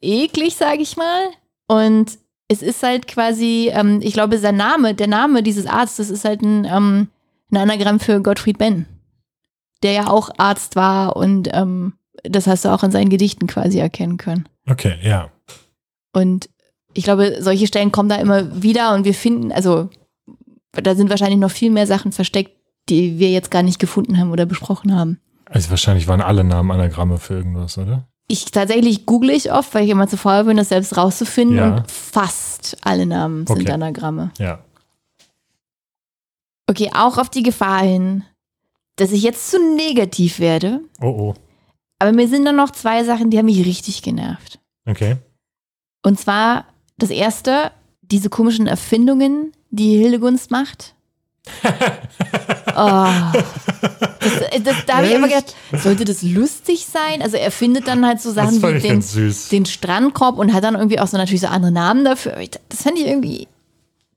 [0.00, 1.26] eklig, sage ich mal.
[1.68, 6.24] Und es ist halt quasi, ähm, ich glaube, sein Name, der Name dieses Arztes ist
[6.24, 7.06] halt ein, ähm,
[7.52, 8.86] ein Anagramm für Gottfried Benn,
[9.84, 11.92] der ja auch Arzt war und ähm,
[12.24, 14.48] das hast du auch in seinen Gedichten quasi erkennen können.
[14.68, 15.30] okay, ja.
[16.12, 16.48] Und
[16.92, 19.90] ich glaube, solche Stellen kommen da immer wieder und wir finden, also
[20.72, 22.52] da sind wahrscheinlich noch viel mehr Sachen versteckt,
[22.88, 25.20] die wir jetzt gar nicht gefunden haben oder besprochen haben.
[25.44, 28.08] Also wahrscheinlich waren alle Namen Anagramme für irgendwas, oder?
[28.26, 31.76] Ich tatsächlich google ich oft, weil ich immer zu faul bin, das selbst rauszufinden Ja.
[31.76, 33.70] und fast alle Namen sind Okay.
[33.72, 34.30] Anagramme.
[34.38, 34.64] Ja.
[36.68, 38.24] Okay, auch auf die Gefahr hin,
[38.96, 40.80] dass ich jetzt zu negativ werde.
[41.00, 41.34] Oh, oh.
[42.00, 44.58] Aber mir sind dann noch zwei Sachen, die haben mich richtig genervt.
[44.86, 45.18] Okay.
[46.02, 46.64] Und zwar
[46.98, 47.70] das erste,
[48.00, 50.94] diese komischen Erfindungen, die Hildegunst macht.
[52.76, 53.08] oh.
[54.20, 57.20] das, das, da habe ich aber gedacht, sollte das lustig sein?
[57.20, 59.04] Also er findet dann halt so Sachen wie den,
[59.52, 62.34] den Strandkorb und hat dann irgendwie auch so natürlich so andere Namen dafür.
[62.70, 63.46] Das fand ich irgendwie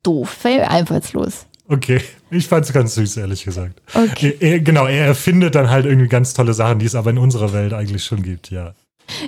[0.04, 1.46] doof, einfallslos.
[1.68, 2.02] Okay,
[2.34, 3.82] ich fand es ganz süß, ehrlich gesagt.
[3.94, 4.36] Okay.
[4.40, 7.18] Er, er, genau, er erfindet dann halt irgendwie ganz tolle Sachen, die es aber in
[7.18, 8.74] unserer Welt eigentlich schon gibt, ja.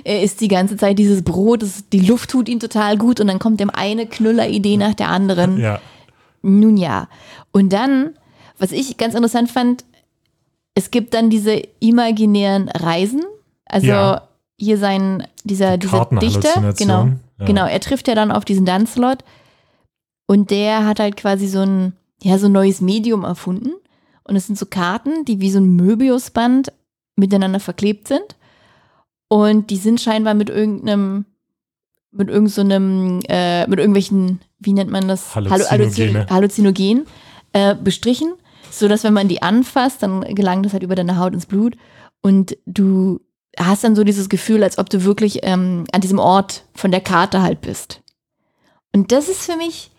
[0.04, 3.26] Er isst die ganze Zeit dieses Brot, das, die Luft tut ihm total gut und
[3.26, 5.58] dann kommt ihm eine Knüller-Idee nach der anderen.
[5.58, 5.80] Ja.
[6.42, 7.08] Nun ja.
[7.52, 8.10] Und dann,
[8.58, 9.84] was ich ganz interessant fand,
[10.74, 13.22] es gibt dann diese imaginären Reisen.
[13.66, 14.28] Also Ja.
[14.58, 17.44] hier sein, dieser, dieser Dichter, genau, Ja.
[17.46, 19.18] genau, er trifft ja dann auf diesen Dancelot
[20.26, 21.92] und der hat halt quasi so ein,
[22.22, 23.72] ja, so ein neues Medium erfunden.
[24.24, 26.72] Und es sind so Karten, die wie so ein Möbiusband
[27.14, 28.36] miteinander verklebt sind.
[29.28, 31.24] Und die sind scheinbar mit irgendeinem,
[32.10, 35.34] mit irgend so einem, äh, mit irgendwelchen, wie nennt man das?
[35.34, 36.26] Hallu- Halluzinogene.
[36.28, 37.06] Halluzinogen
[37.52, 38.34] äh, bestrichen,
[38.70, 41.76] so dass wenn man die anfasst, dann gelangt das halt über deine Haut ins Blut
[42.22, 43.20] und du
[43.58, 47.00] hast dann so dieses Gefühl, als ob du wirklich ähm, an diesem Ort von der
[47.00, 48.02] Karte halt bist.
[48.92, 49.90] Und das ist für mich,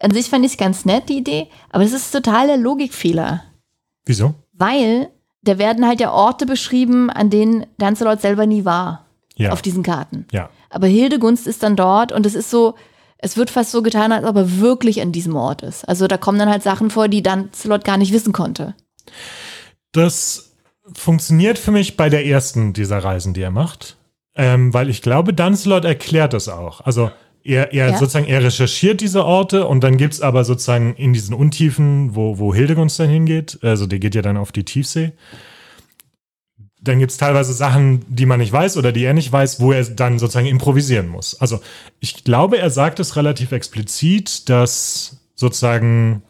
[0.00, 3.42] an sich fand ich es ganz nett, die Idee, aber das ist total der Logikfehler,
[4.06, 4.34] Wieso?
[4.52, 5.08] weil
[5.42, 9.52] da werden halt ja Orte beschrieben, an denen Lancelot selber nie war, Ja.
[9.52, 10.26] auf diesen Karten.
[10.32, 10.50] ja.
[10.72, 12.74] Aber Hildegunst ist dann dort und es ist so,
[13.18, 15.86] es wird fast so getan, als ob er wirklich an diesem Ort ist.
[15.88, 18.74] Also da kommen dann halt Sachen vor, die Lancelot gar nicht wissen konnte.
[19.92, 20.52] Das
[20.94, 23.96] funktioniert für mich bei der ersten dieser Reisen, die er macht.
[24.36, 26.80] Ähm, weil ich glaube, Dunslot erklärt es auch.
[26.82, 27.10] Also
[27.44, 27.98] er, er Ja.
[27.98, 32.38] sozusagen, er recherchiert diese Orte und dann gibt es aber sozusagen in diesen Untiefen, wo,
[32.38, 35.12] wo Hildegunst dann hingeht, also der geht ja dann auf die Tiefsee,
[36.82, 39.72] dann gibt es teilweise Sachen, die man nicht weiß oder die er nicht weiß, wo
[39.72, 41.38] er dann sozusagen improvisieren muss.
[41.40, 41.60] Also
[42.00, 46.22] ich glaube, er sagt es relativ explizit, dass sozusagen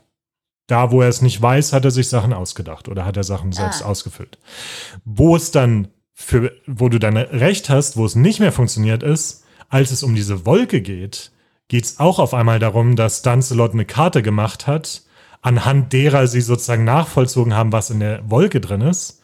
[0.66, 3.52] da, wo er es nicht weiß, hat er sich Sachen ausgedacht oder hat er Sachen
[3.52, 3.86] selbst Ah.
[3.86, 4.38] ausgefüllt.
[5.04, 9.39] Wo es dann für, wo du dann recht hast, wo es nicht mehr funktioniert ist,
[9.70, 11.30] als es um diese Wolke geht,
[11.68, 15.02] geht es auch auf einmal darum, dass Dancelot eine Karte gemacht hat,
[15.40, 19.22] anhand derer sie sozusagen nachvollzogen haben, was in der Wolke drin ist.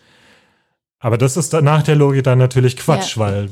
[0.98, 3.22] Aber das ist nach der Logik dann natürlich Quatsch, Ja.
[3.22, 3.50] weil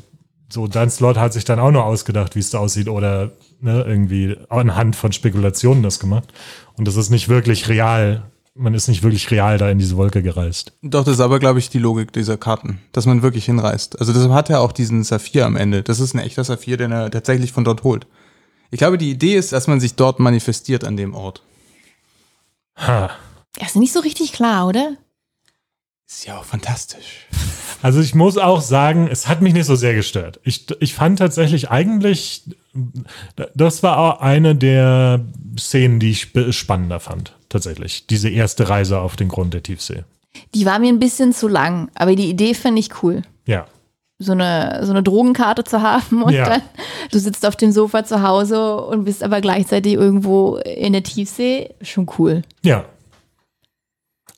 [0.48, 4.36] so Dancelot hat sich dann auch nur ausgedacht, wie es da aussieht oder ne, irgendwie
[4.48, 6.32] anhand von Spekulationen das gemacht.
[6.76, 10.22] Und das ist nicht wirklich real man ist nicht wirklich real da in diese Wolke
[10.22, 10.72] gereist.
[10.82, 13.98] Doch, das ist aber, glaube ich, die Logik dieser Karten, dass man wirklich hinreist.
[13.98, 15.82] Also deshalb hat er auch diesen Saphir am Ende.
[15.82, 18.06] Das ist ein echter Saphir, den er tatsächlich von dort holt.
[18.70, 21.42] Ich glaube, die Idee ist, dass man sich dort manifestiert an dem Ort.
[22.76, 23.10] Ha.
[23.58, 24.96] Das ist nicht so richtig klar, oder?
[26.08, 27.26] Ist ja auch fantastisch.
[27.82, 30.40] Also ich muss auch sagen, es hat mich nicht so sehr gestört.
[30.44, 32.44] Ich, ich fand tatsächlich eigentlich,
[33.54, 35.24] das war auch eine der
[35.58, 37.36] Szenen, die ich sp- spannender fand.
[37.54, 38.08] Tatsächlich.
[38.08, 40.02] Diese erste Reise auf den Grund der Tiefsee.
[40.56, 43.22] Die war mir ein bisschen zu lang, aber die Idee finde ich cool.
[43.46, 43.66] Ja.
[44.18, 46.48] So eine, so eine Drogenkarte zu haben und Ja.
[46.48, 46.62] dann
[47.12, 51.70] du sitzt auf dem Sofa zu Hause und bist aber gleichzeitig irgendwo in der Tiefsee.
[51.80, 52.42] Schon cool.
[52.64, 52.86] Ja.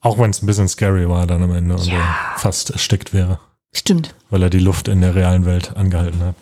[0.02, 2.04] Auch wenn es ein bisschen scary war dann am Ende und er
[2.36, 3.38] fast erstickt wäre,
[3.72, 4.14] Stimmt.
[4.28, 6.36] weil er die Luft in der realen Welt angehalten hat.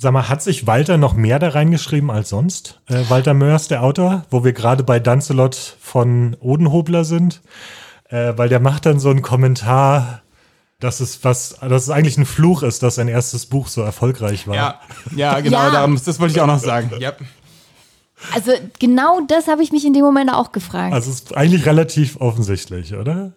[0.00, 2.80] Sag mal, hat sich Walter noch mehr da reingeschrieben als sonst?
[2.86, 7.40] Äh, Walter Mörs, der Autor, wo wir gerade bei Dancelot von Odenhobler sind,
[8.08, 10.22] äh, weil der macht dann so einen Kommentar,
[10.78, 14.46] dass es was, dass es eigentlich ein Fluch ist, dass sein erstes Buch so erfolgreich
[14.46, 14.54] war.
[14.54, 14.80] Ja,
[15.16, 15.70] ja, genau, Ja.
[15.72, 16.92] darum, das wollte ich auch noch sagen.
[17.00, 17.12] Ja.
[18.34, 20.92] Also genau das habe ich mich in dem Moment auch gefragt.
[20.92, 23.32] Also es ist eigentlich relativ offensichtlich, oder?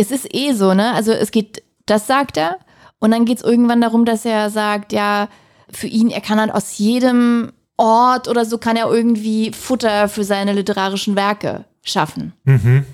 [0.00, 0.94] es ist eh so, ne?
[0.94, 2.58] Also es geht, das sagt er.
[3.00, 5.28] Und dann geht es irgendwann darum, dass er sagt, ja,
[5.70, 10.24] für ihn, er kann halt aus jedem Ort oder so kann er irgendwie Futter für
[10.24, 12.32] seine literarischen Werke schaffen.
[12.44, 12.84] Mhm.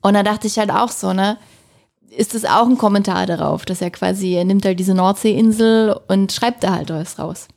[0.00, 1.38] Und da dachte ich halt auch so, ne?
[2.10, 6.30] Ist es auch ein Kommentar darauf, dass er quasi, er nimmt halt diese Nordseeinsel und
[6.30, 7.48] schreibt da halt was raus.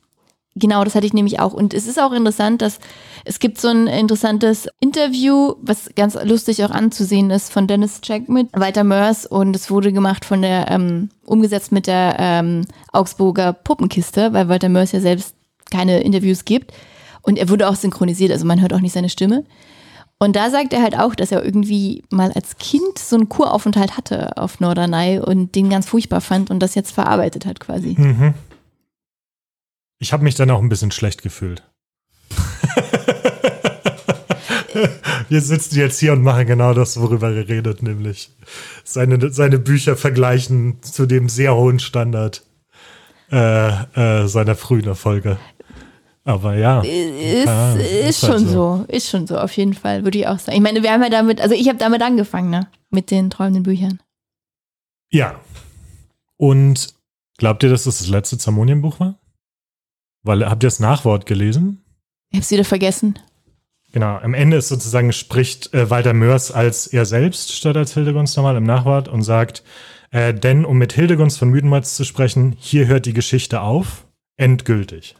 [0.58, 1.52] Genau, das hatte ich nämlich auch.
[1.52, 2.78] Und es ist auch interessant, dass
[3.24, 8.28] es gibt so ein interessantes Interview, was ganz lustig auch anzusehen ist, von Dennis Check
[8.28, 13.52] mit Walter Mörs und es wurde gemacht von der, ähm, umgesetzt mit der ähm, Augsburger
[13.52, 15.34] Puppenkiste, weil Walter Mörs ja selbst
[15.70, 16.72] keine Interviews gibt.
[17.22, 19.44] Und er wurde auch synchronisiert, also man hört auch nicht seine Stimme.
[20.18, 23.96] Und da sagt er halt auch, dass er irgendwie mal als Kind so einen Kuraufenthalt
[23.96, 27.94] hatte auf Norderney und den ganz furchtbar fand und das jetzt verarbeitet hat quasi.
[27.96, 28.34] Mhm.
[29.98, 31.62] Ich habe mich dann auch ein bisschen schlecht gefühlt.
[35.28, 38.30] Wir sitzen jetzt hier und machen genau das, worüber er redet, nämlich
[38.84, 42.44] seine, seine Bücher vergleichen zu dem sehr hohen Standard
[43.30, 45.38] äh, äh, seiner frühen Erfolge.
[46.24, 46.80] Aber ja.
[46.82, 48.52] Ist, Ja, ist, ist halt schon so.
[48.52, 48.84] so.
[48.88, 50.56] ist schon so, auf jeden Fall, würde ich auch sagen.
[50.56, 52.68] Ich meine, wir haben ja damit, also ich habe damit angefangen, ne?
[52.90, 54.00] Mit den träumenden Büchern.
[55.10, 55.40] Ja.
[56.36, 56.94] Und
[57.38, 59.18] glaubt ihr, dass das das letzte Zamonien-Buch war?
[60.28, 61.82] Weil, habt ihr das Nachwort gelesen?
[62.30, 63.18] Ich hab's wieder vergessen.
[63.92, 68.36] Genau, am Ende ist sozusagen spricht äh, Walter Mörs als er selbst statt als Hildegunst
[68.36, 69.64] nochmal im Nachwort und sagt,
[70.10, 74.04] äh, denn um mit Hildegunst von Müdenmatz zu sprechen, hier hört die Geschichte auf,
[74.36, 75.14] endgültig.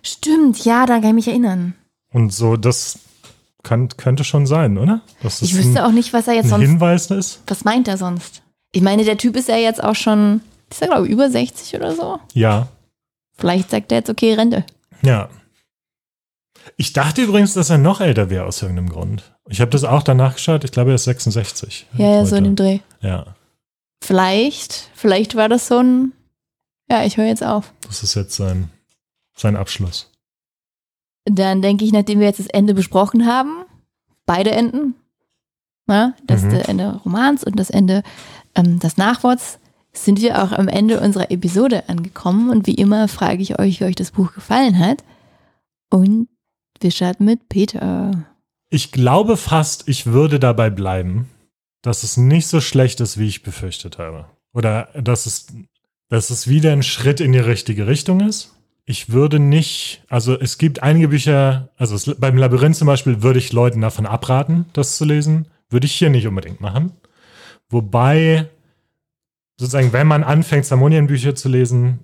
[0.00, 1.74] Stimmt, ja, da kann ich mich erinnern.
[2.12, 3.00] Und so, das
[3.64, 5.00] kann, könnte schon sein, oder?
[5.24, 7.42] Ich wüsste ein, auch nicht, was er jetzt sonst, Hinweis ist.
[7.48, 8.42] was meint er sonst?
[8.70, 11.74] Ich meine, der Typ ist ja jetzt auch schon, ist er glaube ich über 60
[11.74, 12.20] oder so.
[12.32, 12.68] Ja,
[13.40, 14.64] Vielleicht sagt er jetzt, okay, Rente.
[15.02, 15.28] ja.
[16.76, 19.34] Ich dachte übrigens, dass er noch älter wäre aus irgendeinem Grund.
[19.48, 21.86] Ich habe das auch danach geschaut, ich glaube, er ist 66.
[21.94, 22.80] Ja, ja, so in dem Dreh.
[23.00, 23.34] Ja,
[24.02, 26.12] Vielleicht, vielleicht war das so ein,
[26.90, 27.72] ja, ich höre jetzt auf.
[27.86, 28.70] das ist jetzt sein,
[29.36, 30.10] sein Abschluss.
[31.26, 33.64] Dann denke ich, nachdem wir jetzt das Ende besprochen haben,
[34.26, 34.94] beide Enden,
[35.86, 36.50] na, das Mhm.
[36.66, 38.02] Ende Romans und das Ende
[38.54, 39.58] ähm, des Nachworts,
[39.92, 42.50] sind wir auch am Ende unserer Episode angekommen.
[42.50, 45.04] Und wie immer frage ich euch, wie euch das Buch gefallen hat.
[45.90, 46.28] Und
[46.80, 48.26] wir starten mit Peter.
[48.70, 51.28] Ich glaube fast, ich würde dabei bleiben,
[51.82, 54.26] dass es nicht so schlecht ist, wie ich befürchtet habe.
[54.52, 55.48] Oder dass es,
[56.08, 58.54] dass es wieder ein Schritt in die richtige Richtung ist.
[58.86, 63.38] Ich würde nicht, also es gibt einige Bücher, also es, beim Labyrinth zum Beispiel würde
[63.38, 65.48] ich Leuten davon abraten, das zu lesen.
[65.68, 66.92] Würde ich hier nicht unbedingt machen.
[67.68, 68.48] Wobei,
[69.60, 72.00] sozusagen, wenn man anfängt, Samonien-Bücher zu lesen,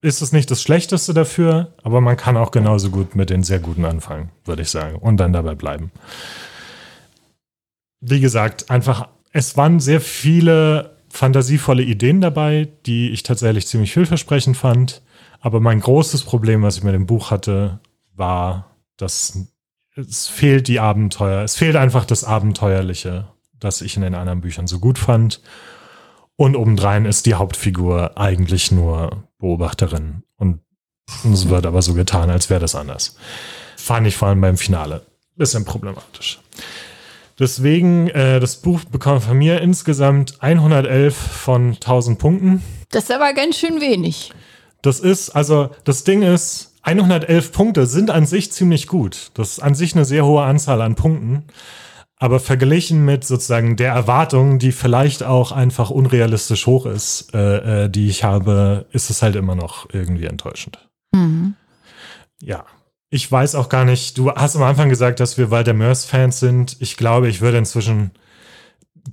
[0.00, 3.58] ist es nicht das Schlechteste dafür, aber man kann auch genauso gut mit den sehr
[3.58, 5.92] guten anfangen, würde ich sagen, und dann dabei bleiben.
[8.00, 14.56] Wie gesagt, einfach, es waren sehr viele fantasievolle Ideen dabei, die ich tatsächlich ziemlich vielversprechend
[14.56, 15.02] fand.
[15.40, 17.78] Aber mein großes Problem, was ich mit dem Buch hatte,
[18.14, 19.38] war, dass
[19.96, 21.42] es fehlt die Abenteuer.
[21.42, 23.28] Es fehlt einfach das Abenteuerliche,
[23.60, 25.42] das ich in den anderen Büchern so gut fand.
[26.36, 30.22] Und obendrein ist die Hauptfigur eigentlich nur Beobachterin.
[30.36, 30.60] Und
[31.32, 33.16] es wird aber so getan, als wäre das anders.
[33.76, 35.02] Fand ich vor allem beim Finale.
[35.36, 36.40] Bisschen problematisch.
[37.38, 42.62] Deswegen, äh, das Buch bekommt von mir insgesamt 111 von 1000 Punkten.
[42.90, 44.32] Das ist aber ganz schön wenig.
[44.82, 49.30] Das ist, also das Ding ist, 111 Punkte sind an sich ziemlich gut.
[49.34, 51.44] Das ist an sich eine sehr hohe Anzahl an Punkten.
[52.24, 57.90] Aber verglichen mit sozusagen der Erwartung, die vielleicht auch einfach unrealistisch hoch ist, äh, äh,
[57.90, 60.78] die ich habe, ist es halt immer noch irgendwie enttäuschend.
[61.12, 61.52] Mhm.
[62.40, 62.64] Ja.
[63.10, 66.78] Ich weiß auch gar nicht, du hast am Anfang gesagt, dass wir Walter Mörs-Fans sind.
[66.80, 68.12] Ich glaube, ich würde inzwischen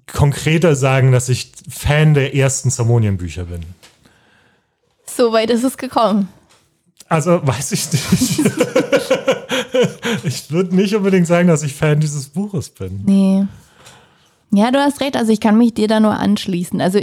[0.10, 3.66] konkreter sagen, dass ich Fan der ersten Zamonien-Bücher bin.
[5.06, 6.30] So weit ist es gekommen.
[7.10, 8.52] Also weiß ich nicht.
[10.24, 13.02] ich würde nicht unbedingt sagen, dass ich Fan dieses Buches bin.
[13.06, 13.46] Nee.
[14.54, 15.16] Ja, du hast recht.
[15.16, 16.82] Also ich kann mich dir da nur anschließen.
[16.82, 17.00] Also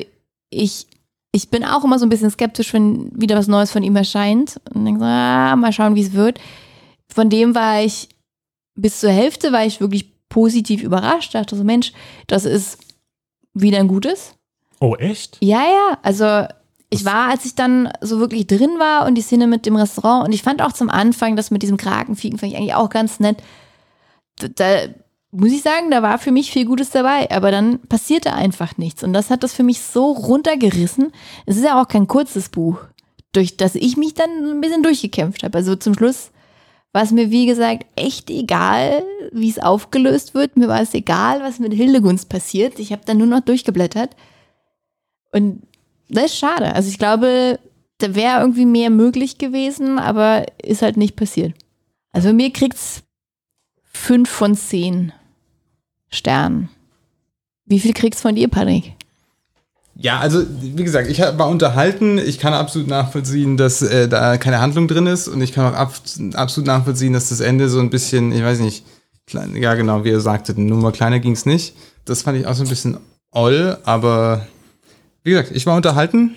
[0.50, 0.86] ich,
[1.32, 4.60] ich bin auch immer so ein bisschen skeptisch, wenn wieder was Neues von ihm erscheint.
[4.74, 6.40] Und denke so, ah, mal schauen, wie es wird.
[7.08, 8.08] Von dem war ich
[8.78, 11.34] bis zur Hälfte war ich wirklich positiv überrascht.
[11.34, 11.92] Dachte so, Mensch,
[12.26, 12.78] das ist
[13.52, 14.34] wieder ein gutes.
[14.80, 15.36] Oh, echt?
[15.40, 15.98] Ja, ja.
[16.02, 16.46] Also
[16.90, 20.26] ich war, als ich dann so wirklich drin war und die Szene mit dem Restaurant
[20.26, 23.20] und ich fand auch zum Anfang das mit diesem Krakenfiegen fand ich eigentlich auch ganz
[23.20, 23.38] nett.
[24.36, 24.88] Da, da
[25.30, 29.02] muss ich sagen, da war für mich viel Gutes dabei, aber dann passierte einfach nichts
[29.02, 31.12] und das hat das für mich so runtergerissen.
[31.44, 32.78] Es ist ja auch kein kurzes Buch,
[33.32, 35.58] durch das ich mich dann ein bisschen durchgekämpft habe.
[35.58, 36.30] Also zum Schluss
[36.92, 40.56] war es mir, wie gesagt, echt egal, wie es aufgelöst wird.
[40.56, 42.78] Mir war es egal, was mit Hildegunst passiert.
[42.78, 44.16] Ich habe dann nur noch durchgeblättert.
[45.32, 45.67] Und
[46.08, 46.74] das ist schade.
[46.74, 47.58] Also ich glaube,
[47.98, 51.54] da wäre irgendwie mehr möglich gewesen, aber ist halt nicht passiert.
[52.12, 53.02] Also mir kriegt's
[53.92, 55.12] fünf von zehn
[56.10, 56.68] Sternen.
[57.66, 58.94] Wie viel kriegst von dir, Patrick?
[60.00, 62.18] Ja, also wie gesagt, ich war unterhalten.
[62.18, 65.76] Ich kann absolut nachvollziehen, dass äh, da keine Handlung drin ist und ich kann auch
[65.76, 65.92] ab,
[66.34, 68.84] absolut nachvollziehen, dass das Ende so ein bisschen, ich weiß nicht,
[69.26, 71.74] klein, ja genau, wie ihr sagtet, nur mal kleiner ging's nicht.
[72.04, 72.98] Das fand ich auch so ein bisschen
[73.32, 74.46] oll, aber
[75.28, 76.36] wie gesagt, ich war unterhalten.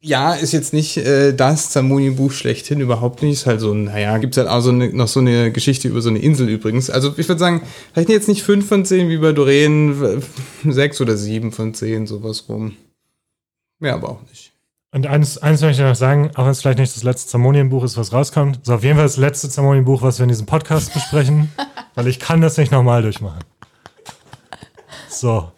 [0.00, 3.34] Ja, ist jetzt nicht äh, das Zamoni-Buch schlechthin, überhaupt nicht.
[3.34, 6.00] Ist halt so ein, naja, gibt's halt auch so eine, noch so eine Geschichte über
[6.00, 6.90] so eine Insel übrigens.
[6.90, 7.62] Also ich würde sagen,
[7.92, 10.20] vielleicht jetzt nicht fünf von zehn wie bei Doreen,
[10.64, 12.74] sechs oder sieben von zehn, sowas rum.
[13.78, 14.52] Mehr aber auch nicht.
[14.90, 17.84] Und eins, eins möchte ich noch sagen, auch wenn es vielleicht nicht das letzte Zamonienbuch
[17.84, 20.92] ist, was rauskommt, ist auf jeden Fall das letzte Zamonienbuch, was wir in diesem Podcast
[20.92, 21.52] besprechen,
[21.94, 23.44] weil ich kann das nicht nochmal durchmachen.
[25.08, 25.52] So.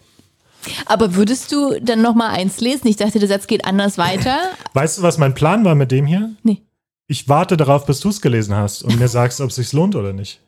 [0.86, 2.88] Aber würdest du dann noch mal eins lesen?
[2.88, 4.36] Ich dachte, der Satz geht anders weiter.
[4.74, 6.30] Weißt du, was mein Plan war mit dem hier?
[6.42, 6.62] Nee.
[7.06, 9.94] Ich warte darauf, bis du es gelesen hast und mir sagst, ob es sich lohnt
[9.94, 10.40] oder nicht.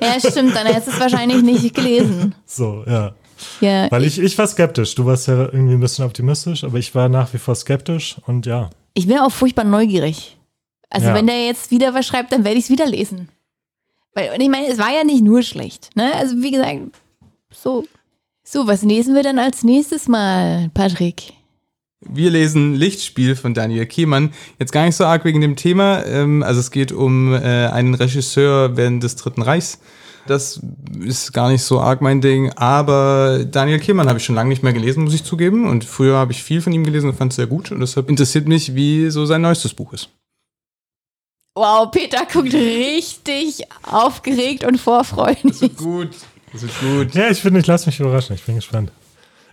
[0.00, 0.54] Ja, stimmt.
[0.54, 2.34] Dann hättest du es wahrscheinlich nicht gelesen.
[2.46, 3.12] So, ja.
[3.60, 4.94] Ja, Weil ich, ich war skeptisch.
[4.94, 8.44] Du warst ja irgendwie ein bisschen optimistisch, aber ich war nach wie vor skeptisch und
[8.44, 8.68] ja.
[8.92, 10.36] ich bin auch furchtbar neugierig.
[10.90, 11.14] Also Ja.
[11.14, 13.28] wenn der jetzt wieder was schreibt, dann werde ich es wieder lesen.
[14.14, 15.88] Weil, und ich meine, es war ja nicht nur schlecht.
[15.94, 16.12] Ne?
[16.16, 16.80] Also wie gesagt,
[17.50, 17.84] so.
[18.52, 21.34] So, was lesen wir dann als nächstes Mal, Patrick?
[22.00, 24.32] Wir lesen Lichtspiel von Daniel Kiemann.
[24.58, 26.04] Jetzt gar nicht so arg wegen dem Thema.
[26.04, 29.78] Ähm, also es geht um äh, einen Regisseur während des Dritten Reichs.
[30.26, 30.60] Das
[30.98, 32.50] ist gar nicht so arg mein Ding.
[32.56, 35.68] Aber Daniel Kiemann habe ich schon lange nicht mehr gelesen, muss ich zugeben.
[35.68, 37.70] Und früher habe ich viel von ihm gelesen und fand es sehr gut.
[37.70, 40.08] Und deshalb interessiert mich, wie so sein neuestes Buch ist.
[41.54, 45.76] Wow, Peter guckt richtig aufgeregt und vorfreudig.
[45.76, 46.10] gut.
[46.52, 47.14] Das wird gut.
[47.14, 48.34] Ja, ich finde, ich lasse mich überraschen.
[48.34, 48.92] Ich bin gespannt.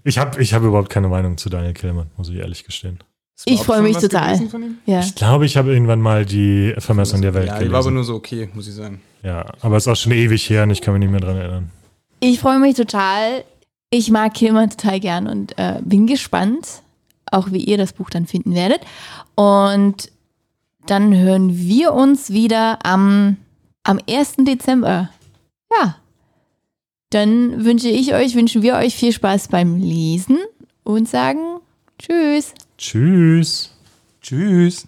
[0.04, 3.00] Ich habe ich hab überhaupt keine Meinung zu Daniel Killmann, muss ich ehrlich gestehen.
[3.46, 4.40] Ich freue mich total.
[4.86, 5.00] Ja.
[5.02, 7.94] Ich glaube, ich habe irgendwann mal die Vermessung der Welt Ja, die war aber gelesen.
[7.94, 9.02] nur so okay, muss ich sagen.
[9.22, 11.38] Ja, aber es ist auch schon ewig her und ich kann mich nicht mehr dran
[11.38, 11.72] erinnern.
[12.20, 13.44] Ich freue mich total.
[13.92, 16.82] Ich mag Kilmer total gern und äh, bin gespannt,
[17.32, 18.82] auch wie ihr das Buch dann finden werdet.
[19.36, 20.12] Und
[20.88, 23.38] dann hören wir uns wieder am,
[23.84, 24.38] am 1.
[24.40, 25.10] Dezember.
[25.80, 25.96] Ja.
[27.10, 30.38] Dann wünsche ich euch, wünschen wir euch viel Spaß beim Lesen
[30.84, 31.60] und sagen
[32.00, 32.54] Tschüss.
[32.78, 33.72] Tschüss.
[34.22, 34.86] Tschüss.